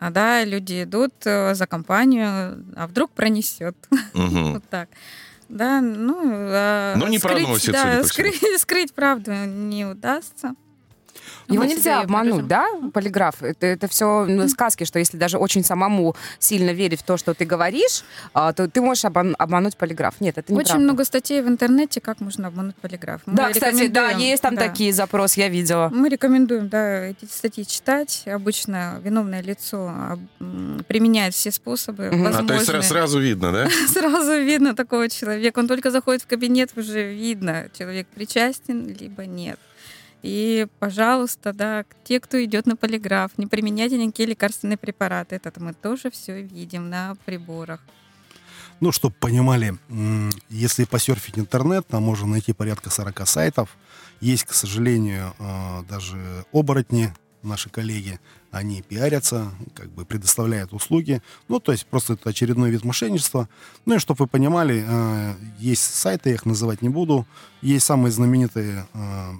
[0.00, 3.76] А да, люди идут э, за компанию, а вдруг пронесет.
[4.14, 4.54] Мгм.
[4.54, 4.88] Вот так.
[5.50, 6.16] Да, ну...
[6.24, 10.54] а Но не скрыть, проносит, да, скрыть, скрыть правду не удастся.
[11.50, 13.42] Его Мы нельзя обмануть, да, полиграф?
[13.42, 17.44] Это, это все сказки, что если даже очень самому сильно верить в то, что ты
[17.44, 20.14] говоришь, а, то ты можешь обман- обмануть полиграф.
[20.20, 23.20] Нет, это не Очень много статей в интернете, как можно обмануть полиграф.
[23.26, 24.62] Мы Да, кстати, да, есть там да.
[24.68, 25.90] такие запросы, я видела.
[25.92, 28.22] Мы рекомендуем, да, эти статьи читать.
[28.26, 29.92] Обычно виновное лицо
[30.88, 32.26] применяет все способы Мгм.
[32.26, 32.80] А, то есть возможные.
[32.80, 33.68] сра- сразу видно, да?
[33.88, 35.58] Сразу видно такого человека.
[35.58, 39.58] Он только заходит в кабинет, уже видно, человек причастен, либо нет.
[40.22, 45.40] И, пожалуйста, да, те, кто идет на полиграф, не применяйте никакие лекарственные препараты.
[45.42, 47.80] Это мы тоже все видим на приборах.
[48.80, 49.76] Ну, чтобы понимали,
[50.48, 53.76] если посерфить интернет, там можно найти порядка 40 сайтов.
[54.20, 61.22] Есть, к сожалению, э, даже оборотни, наши коллеги, они пиарятся, как бы предоставляют услуги.
[61.48, 63.48] Ну, то есть просто это очередной вид мошенничества.
[63.86, 67.26] Ну и чтобы вы понимали, э, есть сайты, я их называть не буду.
[67.62, 69.32] Есть самые знаменитые э,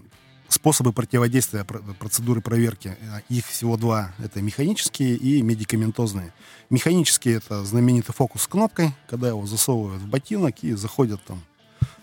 [0.50, 2.96] способы противодействия пр- процедуры проверки.
[3.00, 4.12] Э, Их всего два.
[4.18, 6.32] Это механические и медикаментозные.
[6.68, 11.42] Механические это знаменитый фокус с кнопкой, когда его засовывают в ботинок и заходят там.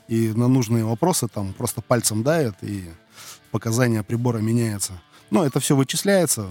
[0.08, 2.90] И на нужные вопросы там просто пальцем давят, и
[3.52, 4.94] показания прибора меняются.
[5.30, 6.48] Но это все вычисляется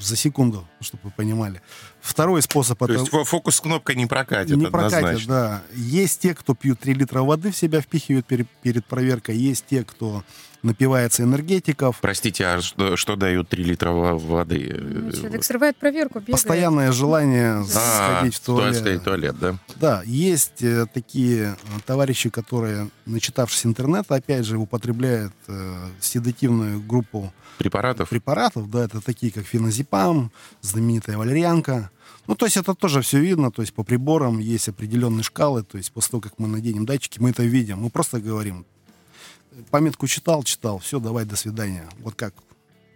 [0.00, 1.60] за секунду, чтобы вы понимали.
[2.00, 5.34] Второй способ То это есть фо- фокус с кнопкой не прокатит, не прокатит, однозначно.
[5.34, 5.62] да.
[5.74, 9.36] Есть те, кто пьют 3 литра воды в себя, впихивают перед, перед проверкой.
[9.36, 10.22] Есть те, кто
[10.62, 11.98] напивается энергетиков.
[12.00, 14.76] Простите, а что, что дают 3 литра во- воды?
[14.80, 16.32] Ну, Человек срывает проверку, бегает.
[16.32, 18.76] Постоянное желание А, сходить в туалет.
[18.76, 19.58] сходить в туалет, да?
[19.76, 27.32] Да, есть э, такие э, товарищи, которые, начитавшись интернета, опять же, употребляют э, седативную группу
[27.58, 28.08] Препаратов?
[28.08, 31.90] препаратов, да, это такие, как феназепам, знаменитая валерьянка.
[32.26, 35.78] Ну, то есть это тоже все видно, то есть по приборам есть определенные шкалы, то
[35.78, 37.78] есть после того, как мы наденем датчики, мы это видим.
[37.78, 38.66] Мы просто говорим,
[39.70, 41.88] памятку читал, читал, все, давай, до свидания.
[42.00, 42.34] Вот как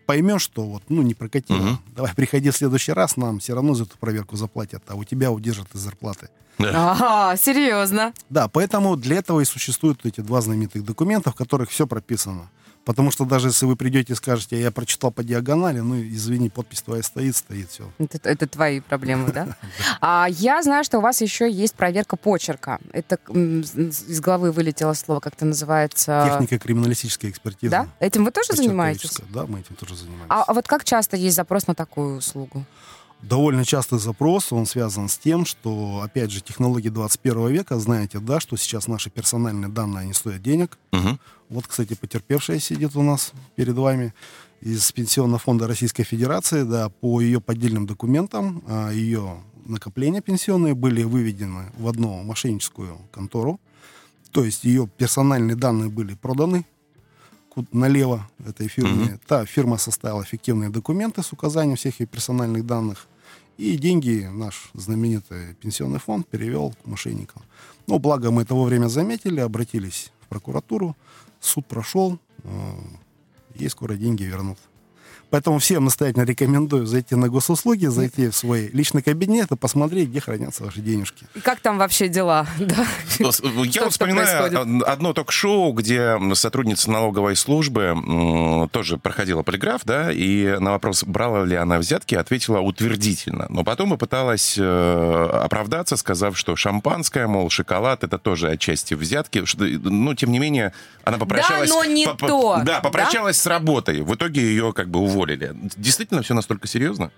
[0.06, 1.56] поймешь, что вот, ну, не прокатило.
[1.56, 1.78] Мгм.
[1.94, 5.30] Давай приходи в следующий раз, нам все равно за эту проверку заплатят, а у тебя
[5.30, 6.28] удержат из зарплаты.
[6.58, 8.12] Ага, серьезно.
[8.28, 12.50] Да, поэтому для этого и существуют эти два знаменитых документа, в которых все прописано.
[12.90, 16.82] Потому что даже если вы придете и скажете, я прочитал по диагонали, ну, извини, подпись
[16.82, 17.88] твоя стоит, стоит, все.
[18.00, 19.56] Это, это твои проблемы, да?
[20.00, 22.80] А я знаю, что у вас еще есть проверка почерка.
[22.92, 26.28] Это из головы вылетело слово, как это называется?
[26.32, 27.70] Техника криминалистической экспертизы.
[27.70, 27.86] Да?
[28.00, 29.20] Этим вы тоже занимаетесь?
[29.32, 30.26] Да, мы этим тоже занимаемся.
[30.28, 32.64] А, а вот как часто есть запрос на такую услугу?
[33.22, 38.40] Довольно частый запрос, он связан с тем, что, опять же, технологии 21 века, знаете, да,
[38.40, 40.78] что сейчас наши персональные данные, они стоят денег.
[40.92, 41.20] Мгм.
[41.50, 44.14] Вот, кстати, потерпевшая сидит у нас перед вами
[44.62, 51.02] из Пенсионного фонда Российской Федерации, да, по ее поддельным документам, а, ее накопления пенсионные были
[51.02, 53.60] выведены в одну мошенническую контору,
[54.32, 56.64] то есть ее персональные данные были проданы
[57.62, 59.18] ку- налево этой фирме.
[59.26, 63.06] Та фирма составила фиктивные документы с указанием всех ее персональных данных,
[63.58, 67.42] и деньги наш знаменитый пенсионный фонд перевел к мошенникам.
[67.86, 70.96] Но благо мы это вовремя заметили, обратились в прокуратуру,
[71.40, 72.72] суд прошел, э,
[73.54, 74.58] ей скоро деньги вернут.
[75.30, 80.20] Поэтому всем настоятельно рекомендую зайти на госуслуги, зайти в свой личный кабинет и посмотреть, где
[80.20, 81.24] хранятся ваши денежки.
[81.34, 82.46] И как там вообще дела?
[82.58, 82.86] Да.
[83.18, 84.82] Я Что- вот вспоминаю происходит?
[84.84, 91.56] одно ток-шоу, где сотрудница налоговой службы тоже проходила полиграф, да, и на вопрос, брала ли
[91.56, 93.46] она взятки, ответила утвердительно.
[93.48, 99.44] Но потом попыталась э, оправдаться, сказав, что шампанское, мол, шоколад, это тоже отчасти взятки.
[99.44, 100.72] Что, ну, тем не менее,
[101.04, 101.70] она попрощалась...
[101.70, 102.80] но не то, Да, да?
[102.80, 104.02] попрощалась с работой.
[104.02, 105.19] В итоге ее как бы уволили.
[105.76, 107.10] Действительно все настолько серьезно?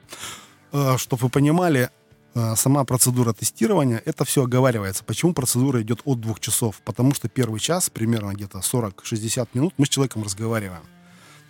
[0.97, 1.91] Чтобы вы понимали,
[2.35, 5.05] э, сама процедура тестирования, это все оговаривается.
[5.05, 6.81] Почему процедура идет от двух часов?
[6.85, 10.83] Потому что первый час, примерно где-то 40-60 минут, мы с человеком разговариваем.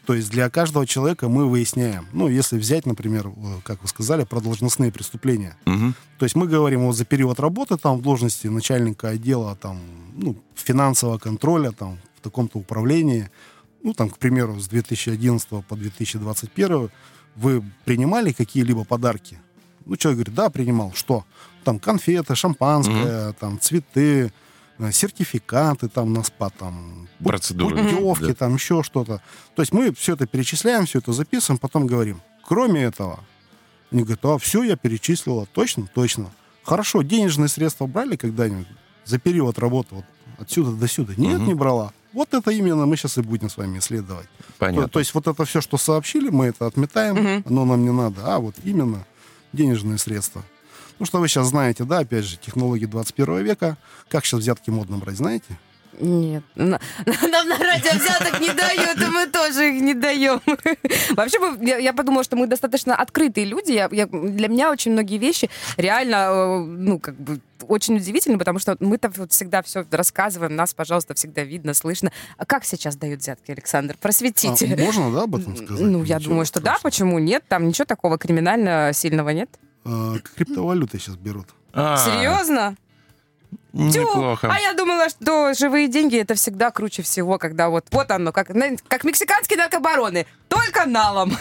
[0.06, 2.08] То есть для каждого человека мы выясняем.
[2.12, 5.56] Ну, если взять, например, э, как вы сказали, про должностные преступления.
[5.64, 5.94] Мгм.
[6.18, 9.80] То есть мы говорим вот за период работы там в должности начальника отдела там,
[10.14, 13.30] ну, финансового контроля там в таком-то управлении,
[13.82, 16.90] ну там, к примеру, с 2011 по 2021
[17.36, 19.38] вы принимали какие-либо подарки?
[19.84, 20.92] Ну, человек говорит, да, принимал.
[20.94, 21.24] Что?
[21.64, 24.32] Там конфеты, шампанское, там цветы,
[24.78, 27.76] э, сертификаты там на спа, там Процедуры.
[27.76, 29.20] путевки, там еще что-то.
[29.54, 32.20] То есть мы все это перечисляем, все это записываем, потом говорим.
[32.46, 33.20] Кроме этого,
[33.90, 35.46] они говорят, а все, я перечислила.
[35.46, 35.88] Точно?
[35.94, 36.30] Точно.
[36.62, 38.68] Хорошо, денежные средства брали когда-нибудь
[39.04, 40.04] за период работы вот
[40.38, 41.14] отсюда до сюда?
[41.16, 41.46] Нет, Мгм.
[41.48, 41.92] не брала.
[42.12, 44.28] Вот это именно мы сейчас и будем с вами исследовать.
[44.58, 44.82] Понятно.
[44.88, 47.44] То, то есть вот это все, что сообщили, мы это отметаем, Мгм.
[47.46, 48.20] оно нам не надо.
[48.24, 49.06] А вот именно
[49.52, 50.42] денежные средства.
[50.98, 53.76] Ну, что вы сейчас знаете, да, опять же, технологии 21 века.
[54.08, 55.58] Как сейчас взятки модно брать, знаете?
[56.00, 56.42] Нет.
[56.54, 60.40] На- Нам на радио взяток не дают, и мы тоже их не даем.
[61.16, 63.72] Вообще, мы- я, я подумала, что мы достаточно открытые люди.
[63.72, 68.58] Я- я- для меня очень многие вещи реально, э, ну, как бы, очень удивительны, потому
[68.58, 72.10] что мы-то вот всегда все рассказываем, нас, пожалуйста, всегда видно, слышно.
[72.36, 73.96] А как сейчас дают взятки, Александр?
[74.00, 74.74] Просветите.
[74.74, 75.80] А, можно, да, об этом сказать?
[75.80, 76.90] Ну, я Ничего думаю, что да, страшного.
[76.90, 77.44] почему нет?
[77.48, 79.48] Там ничего такого криминально сильного нет.
[79.84, 81.48] А, криптовалюты сейчас берут.
[81.74, 82.76] А, Серьезно?
[83.72, 84.50] Тю, Неплохо.
[84.52, 88.48] А я думала, что живые деньги это всегда круче всего, когда вот вот оно, как,
[88.88, 91.36] как мексиканские наркобароны, только налом.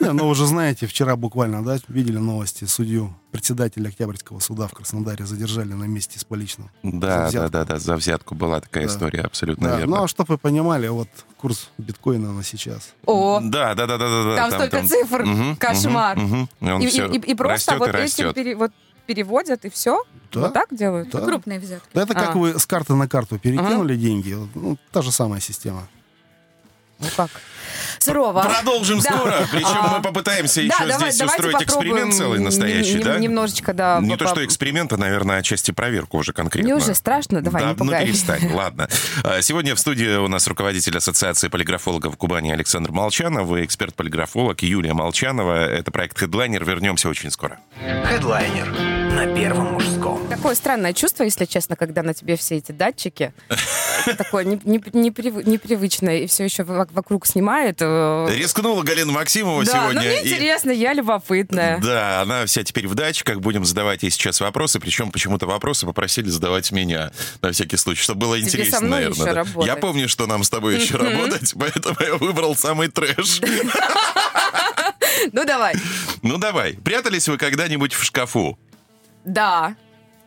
[0.00, 5.26] Ну, вы же знаете, вчера буквально, да, видели новости, судью, председателя Октябрьского суда в Краснодаре
[5.26, 6.70] задержали на месте с поличным.
[6.82, 9.98] Да, да, да, да, за взятку была такая история, абсолютно верно.
[9.98, 12.94] ну, а чтобы вы понимали, вот курс биткоина на сейчас.
[13.04, 14.36] О, Да, да, да, да, да, да.
[14.36, 16.18] Там столько цифр, кошмар.
[16.60, 18.72] И просто вот этим вот
[19.14, 20.04] переводят, и все?
[20.32, 20.40] Да.
[20.42, 21.10] Вот так делают?
[21.10, 21.20] Да.
[21.20, 21.88] Крупные взятки.
[21.92, 22.38] Да это как А.
[22.38, 25.88] вы с карты на карту перекинули деньги, вот, ну, та же самая система.
[27.00, 27.30] Ну как?
[27.98, 28.42] Сурово.
[28.42, 29.12] Продолжим Да.
[29.12, 33.18] скоро, причем А, мы попытаемся да, еще давай- здесь устроить эксперимент целый настоящий, нем- да?
[33.18, 34.00] Немножечко, да.
[34.00, 36.72] Не то, что эксперимент, а, наверное, отчасти проверку уже конкретно.
[36.72, 38.00] Мне уже страшно, давай, да, не пугай.
[38.00, 38.88] ну перестань, ладно.
[39.24, 44.92] А, Сегодня в студии у нас руководитель Ассоциации полиграфологов Кубани Александр Молчанов и эксперт-полиграфолог Юлия
[44.94, 45.66] Молчанова.
[45.66, 46.64] Это проект «Хедлайнер».
[46.64, 47.58] Вернемся очень скоро.
[48.04, 48.66] Хедлайнер
[49.12, 50.26] на первом мужском.
[50.28, 53.32] Такое странное чувство, если честно, когда на тебе все эти датчики.
[54.16, 54.78] Такое не- не-
[55.10, 57.59] неприв- непривычное, и все еще во- вокруг снимает.
[57.68, 59.94] Э, Рискнула Галина Максимова Да, сегодня.
[59.94, 61.78] ну мне и- интересно, я любопытная.
[61.80, 63.40] Да, она вся теперь в датчиках.
[63.40, 64.80] Будем задавать ей сейчас вопросы.
[64.80, 69.00] Причем почему-то вопросы попросили задавать меня на всякий случай, чтобы было Тебе интересно, со мной
[69.00, 69.14] наверное.
[69.16, 69.34] еще да.
[69.34, 69.66] работать.
[69.66, 73.40] Я помню, что нам с тобой еще работать, поэтому я выбрал самый трэш.
[75.32, 75.74] Ну давай.
[76.22, 76.74] Ну давай.
[76.74, 78.58] Прятались вы когда-нибудь в шкафу?
[79.24, 79.74] Да.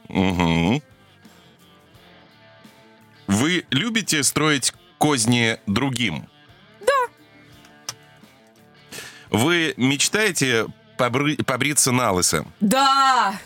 [0.10, 0.84] Угу.
[3.28, 6.28] Вы любите строить козни другим?
[9.34, 10.68] Вы мечтаете
[10.98, 12.46] побры- побриться на лысо?
[12.62, 13.40] Да!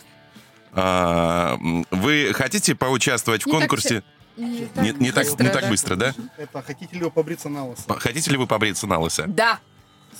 [0.72, 1.58] А,
[1.90, 4.02] Вы хотите поучаствовать в Не так конкурсе?
[4.36, 5.68] Не Не, не так, быстро, не так да.
[5.68, 6.14] быстро, да?
[6.36, 7.82] Это хотите ли вы побриться на лысо?
[7.84, 9.24] По- Хотите ли вы побриться на лысо?
[9.26, 9.58] Да!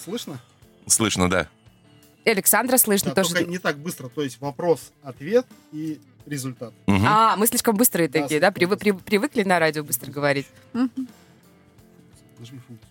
[0.04, 0.40] Слышно?
[0.86, 1.48] Слышно, да.
[2.24, 3.34] Александра слышно Да, тоже.
[3.36, 4.08] только не так быстро.
[4.08, 6.72] То есть вопрос, ответ и результат.
[6.86, 7.06] Мгм.
[7.06, 8.50] А, мы слишком быстрые Да, такие, да?
[8.50, 10.46] слишком Привы- при- привыкли на радио быстро говорить.
[10.72, 12.88] Нажми функцию.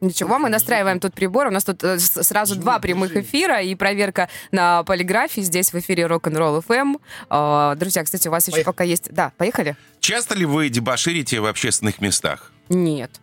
[0.00, 1.48] Ничего, мы настраиваем тут прибор.
[1.48, 6.04] У нас тут э, сразу два прямых эфира и проверка на полиграфии здесь в эфире
[6.04, 7.00] Rock'n'Roll FM.
[7.28, 9.12] А, Друзья, кстати, у вас еще пока есть...
[9.12, 9.76] Да, поехали?
[10.00, 12.50] Часто ли вы дебоширите в общественных местах?
[12.70, 13.20] Нет.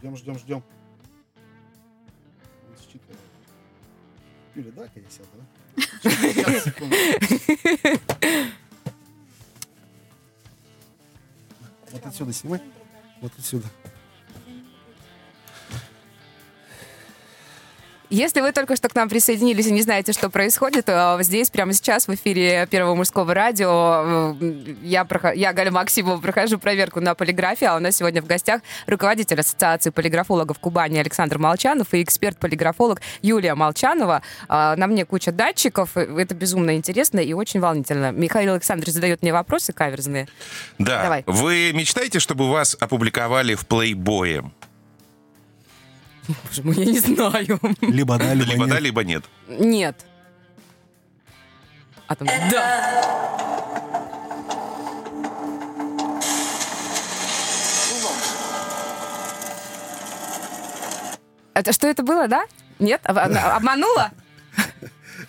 [0.00, 0.62] Ждем, ждем, ждем.
[4.54, 6.10] Юля, да, конечно, да?
[6.10, 6.96] Сейчас, секунду.
[11.92, 12.60] Вот отсюда снимай.
[13.20, 13.66] Вот отсюда.
[18.10, 21.72] Если вы только что к нам присоединились и не знаете, что происходит, э, здесь прямо
[21.72, 27.72] сейчас в эфире Первого мужского радио э, я, я Галя Максимова, прохожу проверку на полиграфию,
[27.72, 33.54] а у нас сегодня в гостях руководитель Ассоциации полиграфологов Кубани Александр Молчанов и эксперт-полиграфолог Юлия
[33.54, 34.22] Молчанова.
[34.48, 38.10] А, На мне куча датчиков, э, это безумно интересно и очень волнительно.
[38.10, 40.26] Михаил Александрович задает мне вопросы каверзные.
[40.78, 41.04] Да.
[41.04, 41.22] Давай.
[41.26, 44.50] Вы мечтаете, чтобы вас опубликовали в плейбое?
[46.44, 47.60] Боже мой, я не знаю.
[47.80, 48.68] Либо да, либо, Либо нет.
[48.70, 49.24] да, либо нет.
[49.48, 50.06] Нет.
[52.06, 53.70] А там да.
[61.54, 62.44] Это что это было, да?
[62.78, 63.00] Нет?
[63.04, 64.12] Обманула?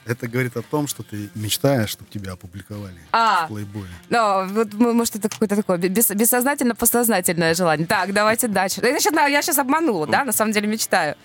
[0.06, 3.46] Это говорит о том, что ты мечтаешь, чтобы тебя опубликовали А.
[3.46, 3.88] в плейбое.
[4.10, 7.88] Ну, вот, может, это какое-то такое бес- бессознательно-подсознательное желание.
[7.88, 8.82] Так, давайте дальше.
[8.84, 10.24] Я сейчас, я сейчас обманула, да?
[10.24, 11.16] На самом деле мечтаю.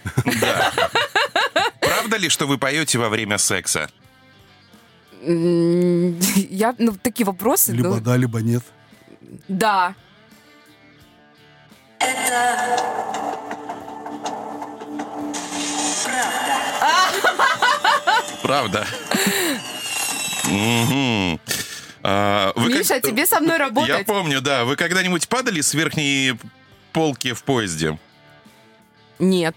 [1.81, 3.89] Правда ли, что вы поете во время секса?
[5.23, 7.73] Я, ну, такие вопросы.
[7.73, 8.63] Либо ну, да, либо нет.
[9.49, 9.95] Да.
[18.47, 18.87] Правда.
[20.45, 21.41] Мгм.
[22.05, 24.07] А, вы Миша, как- тебе со мной Я работать.
[24.07, 24.65] помню, да.
[24.65, 26.39] Вы когда-нибудь падали с верхней
[26.93, 27.99] полки в поезде?
[29.19, 29.57] Нет.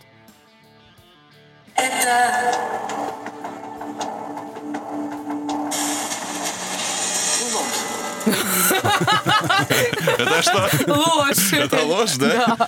[10.18, 10.70] Это что?
[10.88, 11.54] Ложь.
[11.54, 12.56] Это ложь, да?
[12.58, 12.68] Да,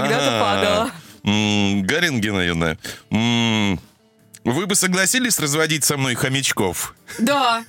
[0.00, 0.90] когда-то А, падала.
[1.24, 2.76] Геннадьевна,
[3.10, 3.80] м,
[4.44, 6.94] вы бы согласились разводить со мной хомячков?
[7.18, 7.64] Да.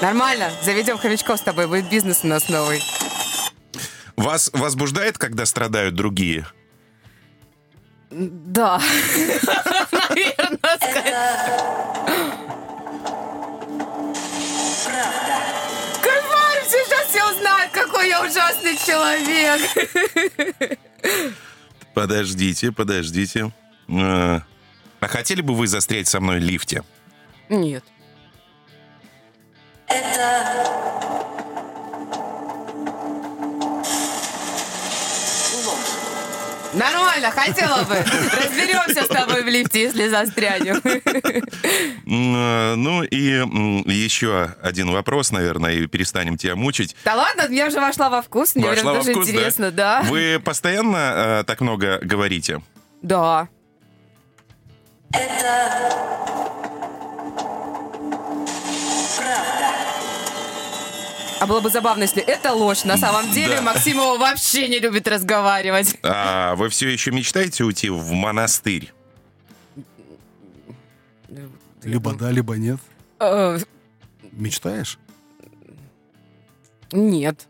[0.00, 2.80] Нормально, заведем хомячков с тобой, будет бизнес у нас новый.
[4.16, 6.46] Вас возбуждает, когда страдают другие?
[8.10, 8.80] Да.
[10.10, 10.58] Наверное,
[18.04, 19.60] какой я ужасный человек.
[21.94, 23.52] Подождите, подождите.
[23.88, 24.42] А
[25.00, 26.82] а хотели бы вы застрять со мной в лифте?
[27.50, 27.84] Нет.
[36.74, 37.94] Нормально, хотела бы.
[37.94, 40.80] Разберемся с тобой в лифте, если застрянем.
[42.06, 46.96] А, Ну и еще один вопрос, наверное, и перестанем тебя мучить.
[47.04, 49.32] Да ладно, я уже вошла во вкус, мне Вошла даже вкус, да?
[49.32, 50.02] интересно, да.
[50.02, 52.60] Вы постоянно э, так много говорите?
[53.02, 53.48] Да.
[61.44, 62.84] А было бы забавно, если это ложь.
[62.84, 63.60] На самом деле Да.
[63.60, 65.94] Максимова вообще не любит разговаривать.
[66.02, 68.94] А вы все еще мечтаете уйти в монастырь?
[71.82, 72.80] Либо да, либо нет.
[73.20, 73.58] Э,
[74.32, 74.98] Мечтаешь?
[76.92, 77.46] Нет.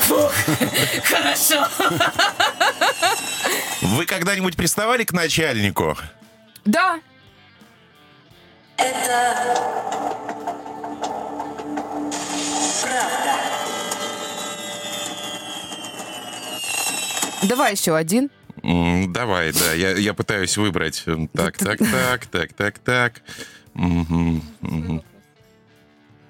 [0.00, 0.32] Фух,
[1.04, 1.68] Хорошо.
[3.82, 5.96] Вы когда-нибудь приставали к начальнику?
[6.64, 6.98] Да.
[17.52, 18.30] Давай еще один.
[18.62, 21.04] Давай, да, я, я пытаюсь выбрать.
[21.34, 23.12] Так, так, так, так, так, так.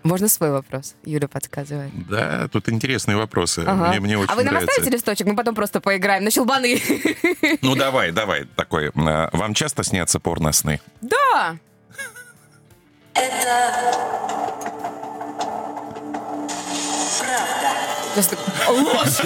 [0.02, 1.92] Можно свой вопрос, Юля подсказывает.
[2.08, 3.60] Да, тут интересные вопросы.
[3.64, 3.90] Ага.
[3.90, 4.72] Мне, мне очень а вы нам нравится.
[4.72, 5.28] оставите листочек?
[5.28, 6.82] Мы потом просто поиграем на щелбаны.
[7.62, 8.90] Ну давай, давай, такой.
[8.96, 10.80] а, Вам часто снятся порно-сны?
[11.02, 11.56] Да!
[13.14, 13.72] Это...
[18.68, 19.20] Ложь!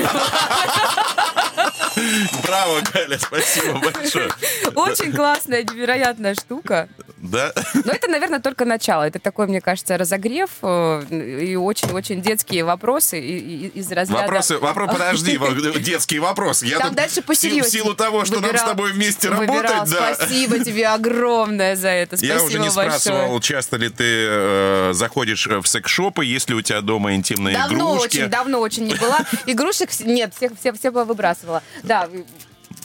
[2.43, 4.31] Браво, Галя, спасибо большое.
[4.75, 6.89] Очень классная, невероятная штука.
[7.17, 7.53] Да?
[7.85, 9.05] Но это, наверное, только начало.
[9.05, 11.03] Это такой, мне кажется, разогрев э,
[11.43, 14.21] и очень-очень детские вопросы из разряда...
[14.23, 16.63] Вопросы, вопрос, подожди, вот, детский вопрос.
[16.63, 17.65] Я Там дальше посерьезнее.
[17.65, 19.63] В силу того, что нам с Выбирал- тобой вместе выбирал.
[19.63, 20.15] работать, да.
[20.15, 22.17] Спасибо тебе огромное за это.
[22.17, 22.91] Спасибо Я уже не большое.
[23.01, 27.95] спрашивал, часто ли ты э, заходишь в секс-шопы, есть ли у тебя дома интимные Давно
[27.97, 28.19] игрушки.
[28.19, 29.21] очень, давно очень не была.
[29.47, 31.63] Игрушек нет, всех, все, все выбрасывала.
[31.83, 32.09] Да.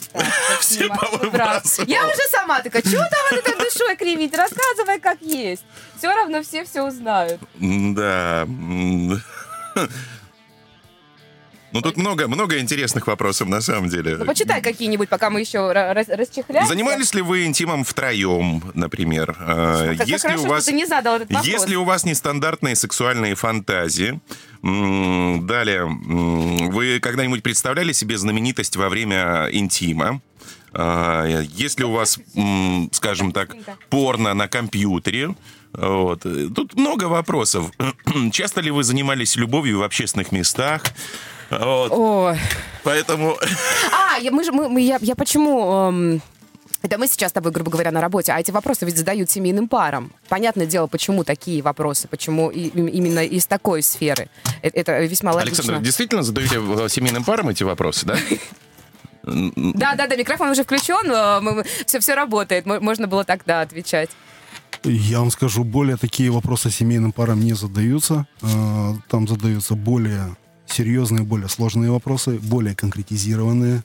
[0.08, 0.24] Так,
[0.60, 1.84] Все.
[1.86, 4.34] Я уже сама такая, что там вот этой душой кривить?
[4.34, 5.64] Рассказывай, как есть.
[5.98, 7.40] Все равно все все узнают.
[7.54, 8.46] Да.
[11.72, 14.16] Ну, тут много, много интересных вопросов, на самом деле.
[14.16, 16.68] Ну, почитай какие-нибудь, пока мы еще ра- рас- расчехляемся.
[16.68, 19.36] Занимались ли вы интимом втроем, например?
[19.40, 20.64] Э, Как, как Есть ли хорошо, у вас...
[20.64, 21.46] ты не задал этот вопрос.
[21.46, 24.20] Есть ли у вас нестандартные сексуальные фантазии?
[24.62, 30.20] Далее, вы когда-нибудь представляли себе знаменитость во время интима?
[30.74, 32.18] А, Есть ли у вас,
[32.92, 33.54] скажем так,
[33.90, 35.34] порно на компьютере?
[35.72, 36.22] Вот.
[36.22, 37.70] Тут много вопросов.
[38.32, 40.82] Часто ли вы занимались любовью в общественных местах?
[41.60, 41.92] Вот.
[41.92, 42.38] Ой.
[42.84, 43.36] Поэтому...
[43.92, 45.88] А, я, мы же, мы, мы- я, я почему...
[45.88, 46.22] эм,
[46.82, 49.68] это мы сейчас с тобой, грубо говоря, на работе, а эти вопросы ведь задают семейным
[49.68, 50.12] парам.
[50.28, 54.28] Понятное дело, почему такие вопросы, почему и- им- именно из такой сферы.
[54.62, 55.58] Э- Это, весьма логично.
[55.62, 58.16] Александр, действительно задаете э, семейным парам эти вопросы, да?
[59.24, 62.66] Да, да, да, микрофон уже включен, все, все работает.
[62.66, 64.10] Мо- Можно было тогда отвечать.
[64.82, 68.26] Я вам скажу, более такие вопросы семейным парам не задаются.
[68.42, 70.36] Э, Там задаются более
[70.72, 73.82] серьезные, более сложные вопросы, более конкретизированные,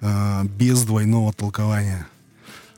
[0.00, 2.06] э, без двойного толкования.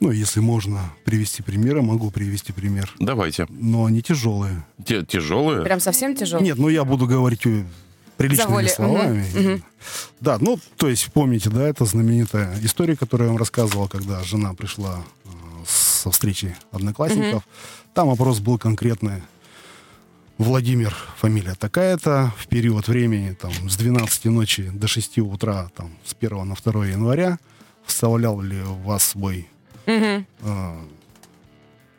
[0.00, 2.92] Ну, если можно привести примеры, могу привести пример.
[2.98, 3.46] Давайте.
[3.48, 4.64] Но они тяжелые.
[4.84, 5.62] Те- Тяжелые?
[5.64, 6.42] Прям совсем тяжело.
[6.42, 7.64] Нет, ну я буду говорить э,
[8.16, 9.24] приличными воле, словами.
[9.34, 9.64] мгм.
[10.20, 14.52] Да, ну, то есть, помните, да, это знаменитая история, которую я вам рассказывал, когда жена
[14.54, 15.28] пришла э,
[15.66, 17.42] со встречи одноклассников.
[17.94, 19.22] Там вопрос был конкретный.
[20.38, 26.14] Владимир, фамилия такая-то, в период времени там, с 12 ночи до 6 утра, там, с
[26.20, 27.38] 1 на 2 января,
[27.84, 29.48] вставлял ли у вас свой...
[29.86, 30.26] Мгм.
[30.42, 30.74] э,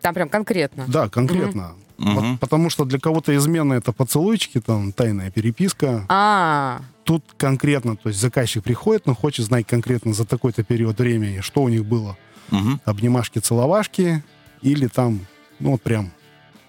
[0.02, 0.86] Там прям конкретно.
[0.88, 1.76] да, конкретно.
[1.98, 2.14] Мгм.
[2.32, 6.06] Вот потому что для кого-то измена это поцелуйчики, там, тайная переписка.
[6.10, 11.40] А, Тут конкретно, то есть заказчик приходит, но хочет знать конкретно за такой-то период времени,
[11.40, 12.18] что у них было.
[12.52, 12.82] Мгм.
[12.84, 14.24] Обнимашки, целовашки
[14.62, 15.26] или там,
[15.60, 16.12] ну вот прям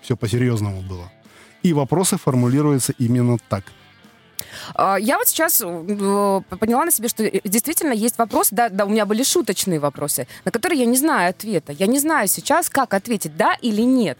[0.02, 1.10] все по-серьезному было.
[1.66, 3.64] И вопросы формулируются именно так.
[4.74, 8.84] А, Я вот сейчас э, поняла на себе, что э, действительно есть вопросы, да, да,
[8.84, 11.72] у меня были шуточные вопросы, на которые я не знаю ответа.
[11.72, 14.16] Я не знаю сейчас, как ответить, да или нет.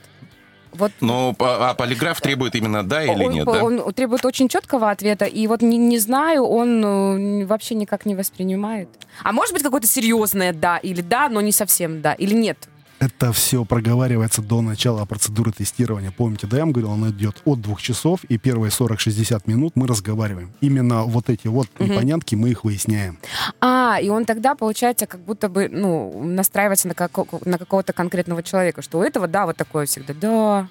[0.73, 3.63] Вот Ну, по- а полиграф требует именно да или он, нет, да?
[3.65, 8.17] он требует очень четкого ответа, и вот не, не знаю, он э, вообще никак не
[8.17, 8.89] воспринимает.
[9.23, 12.59] А может быть какое-то серьезное да или да, но не совсем да, или нет.
[12.99, 16.11] Это все проговаривается до начала процедуры тестирования.
[16.11, 19.87] Помните, да, я вам говорил, он идет от двух часов, и первые 40-60 минут мы
[19.87, 20.51] разговариваем.
[20.63, 23.19] Именно вот эти вот непонятки мы их выясняем.
[23.61, 28.43] А, и он тогда, получается, как будто бы, ну, настраивается на, како- на какого-то конкретного
[28.43, 30.69] человека, что у этого, да, вот такое всегда, да.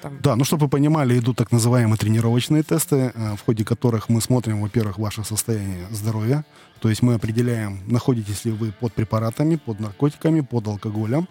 [0.00, 0.18] Там.
[0.22, 4.22] Да, ну чтобы вы понимали, идут так называемые тренировочные тесты, э, в ходе которых мы
[4.22, 6.46] смотрим, во-первых, ваше состояние здоровья.
[6.80, 11.28] То есть мы определяем, находитесь ли вы под препаратами, под наркотиками, под алкоголем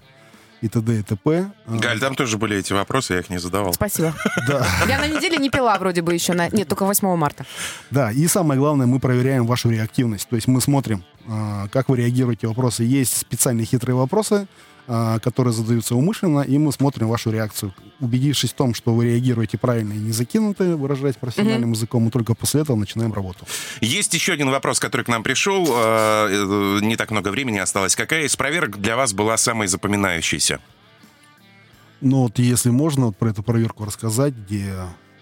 [0.64, 1.00] и т.д.
[1.00, 1.52] и т.п.
[1.68, 3.74] Э, Галь, там тоже были эти вопросы, я их не задавал.
[3.74, 4.14] Спасибо.
[4.48, 6.34] Да, Я на неделе не пила вроде бы еще.
[6.34, 6.48] На...
[6.50, 7.46] Нет, только 8 марта.
[7.92, 10.30] да, и самое главное, мы проверяем вашу реактивность.
[10.30, 12.84] То есть мы смотрим, э, как вы реагируете на вопросы.
[12.84, 14.48] Есть специальные хитрые вопросы,
[14.86, 17.74] которые задаются умышленно, и мы смотрим вашу реакцию.
[18.00, 22.36] Убедившись в том, что вы реагируете правильно и не закинуты, выражаясь профессиональным языком, мы только
[22.36, 23.46] после этого начинаем работу.
[23.82, 25.66] Есть еще один вопрос, который к нам пришел.
[25.68, 27.96] э, э, Не так много времени осталось.
[27.96, 30.60] Какая из проверок для вас была самой запоминающейся?
[32.02, 34.74] Ну вот если можно вот про эту проверку рассказать, где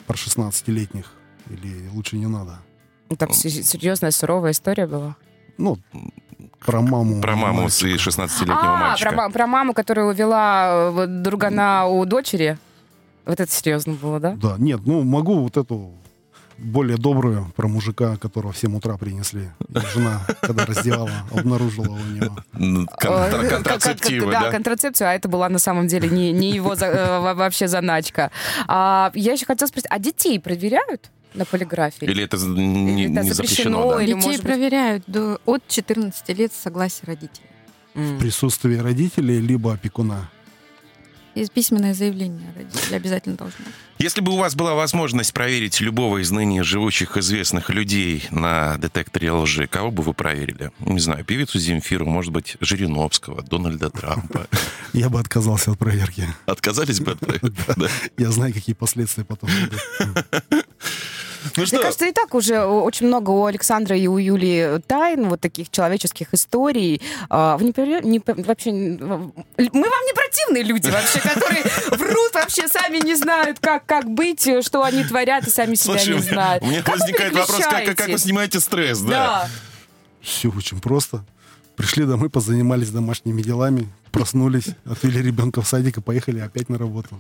[0.08, 1.06] про 16-летних,
[1.50, 2.60] или лучше не надо.
[3.10, 5.16] Ну, Так се- серьезная, суровая история была.
[5.58, 5.78] Ну,
[6.66, 7.22] про маму.
[7.22, 7.88] Про маму мальчика.
[7.88, 9.12] и 16-летнего А, мальчика.
[9.12, 12.58] про, про маму, которая увела э, другана у дочери.
[13.26, 14.36] Вот это серьезно было, да?
[14.42, 15.92] Да, нет, ну могу вот эту
[16.58, 19.50] более добрую про мужика, которого в 7 утра принесли.
[19.70, 22.36] И жена, когда раздевала, обнаружила у него.
[22.54, 24.52] Ну, Э, Контрацептивы, да?
[24.52, 28.30] контрацепцию, а это была на самом деле не, не его э, во- вообще заначка.
[28.68, 32.06] А, я еще хотела спросить, а детей проверяют на полиграфии?
[32.06, 33.92] Или это не, Или это не запрещено, запрещено?
[33.96, 34.04] да?
[34.04, 37.48] или, Детей может проверяют до, от 14 лет согласия родителей.
[37.94, 40.30] В присутствии родителей либо опекуна.
[41.34, 43.60] И письменное заявление родителей обязательно должно.
[43.64, 43.74] быть.
[44.00, 49.32] Если бы у вас была возможность проверить любого из ныне живущих известных людей на детекторе
[49.32, 50.72] лжи, кого бы вы проверили?
[50.80, 54.48] Не знаю, певицу Земфиру, может быть, Жириновского, Дональда Трампа.
[54.94, 56.28] Я бы отказался от проверки.
[56.48, 57.62] Отказались бы от проверки?
[57.78, 57.88] Да.
[58.18, 60.66] Я знаю, какие последствия потом будут.
[61.44, 65.28] Ну Мне что, кажется, и так уже очень много у Александра и у Юли тайн,
[65.28, 67.02] вот таких человеческих историй.
[67.30, 68.72] А, Вы не, не вообще...
[68.72, 69.00] Мы
[69.58, 74.84] вам не противные люди вообще, которые врут вообще, сами не знают, как, как быть, что
[74.84, 76.64] они творят, и сами себя слушай, не знают.
[76.64, 79.10] у меня Как вы возникает вопрос, как, как- как вы снимаете стресс, да?
[79.10, 79.50] Да.
[80.22, 81.26] Все очень просто.
[81.76, 87.20] Пришли домой, позанимались домашними делами, проснулись, отвели ребенка в садик и поехали опять на работу.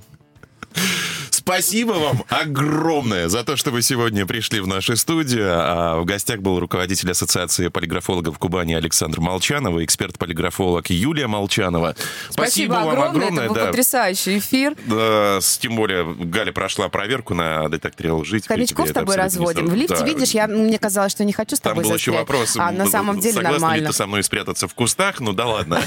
[1.55, 5.49] Спасибо вам огромное за то, что вы сегодня пришли в нашу студию.
[5.51, 11.95] А в гостях был руководитель Ассоциации полиграфологов Кубани Александр Молчанов и эксперт-полиграфолог Юлия Молчанова.
[12.29, 13.09] Спасибо, вам огромное.
[13.09, 13.43] огромное.
[13.45, 13.65] Это был да.
[13.67, 14.75] потрясающий эфир.
[14.85, 18.39] Да, с- тем более Галя прошла проверку на детекторе лжи.
[18.47, 19.67] Хомячков с тобой разводим.
[19.67, 19.97] В лифте.
[19.97, 20.05] Да.
[20.05, 22.29] видишь, я, мне казалось, что не хочу с Там тобой был еще застрять.
[22.29, 23.87] вопрос, А на самом деле согласна ли нормально.
[23.89, 25.19] ты со мной спрятаться в кустах?
[25.19, 25.81] Ну да ладно.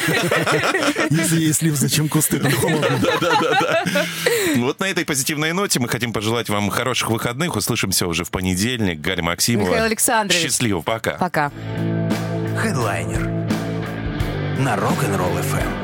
[1.10, 2.38] Если есть лифт, зачем кусты?
[2.44, 3.00] Там холодно.
[4.56, 7.56] Вот на этой позитивной ноте мы хотим пожелать вам хороших выходных.
[7.56, 9.00] Услышимся уже в понедельник.
[9.00, 9.68] Галя Максимова.
[9.68, 10.42] Михаил Александрович.
[10.42, 11.12] Счастливо, пока.
[11.12, 11.50] Пока.
[12.58, 13.22] Хедлайнер
[14.58, 15.83] на Rock'n'Roll FM.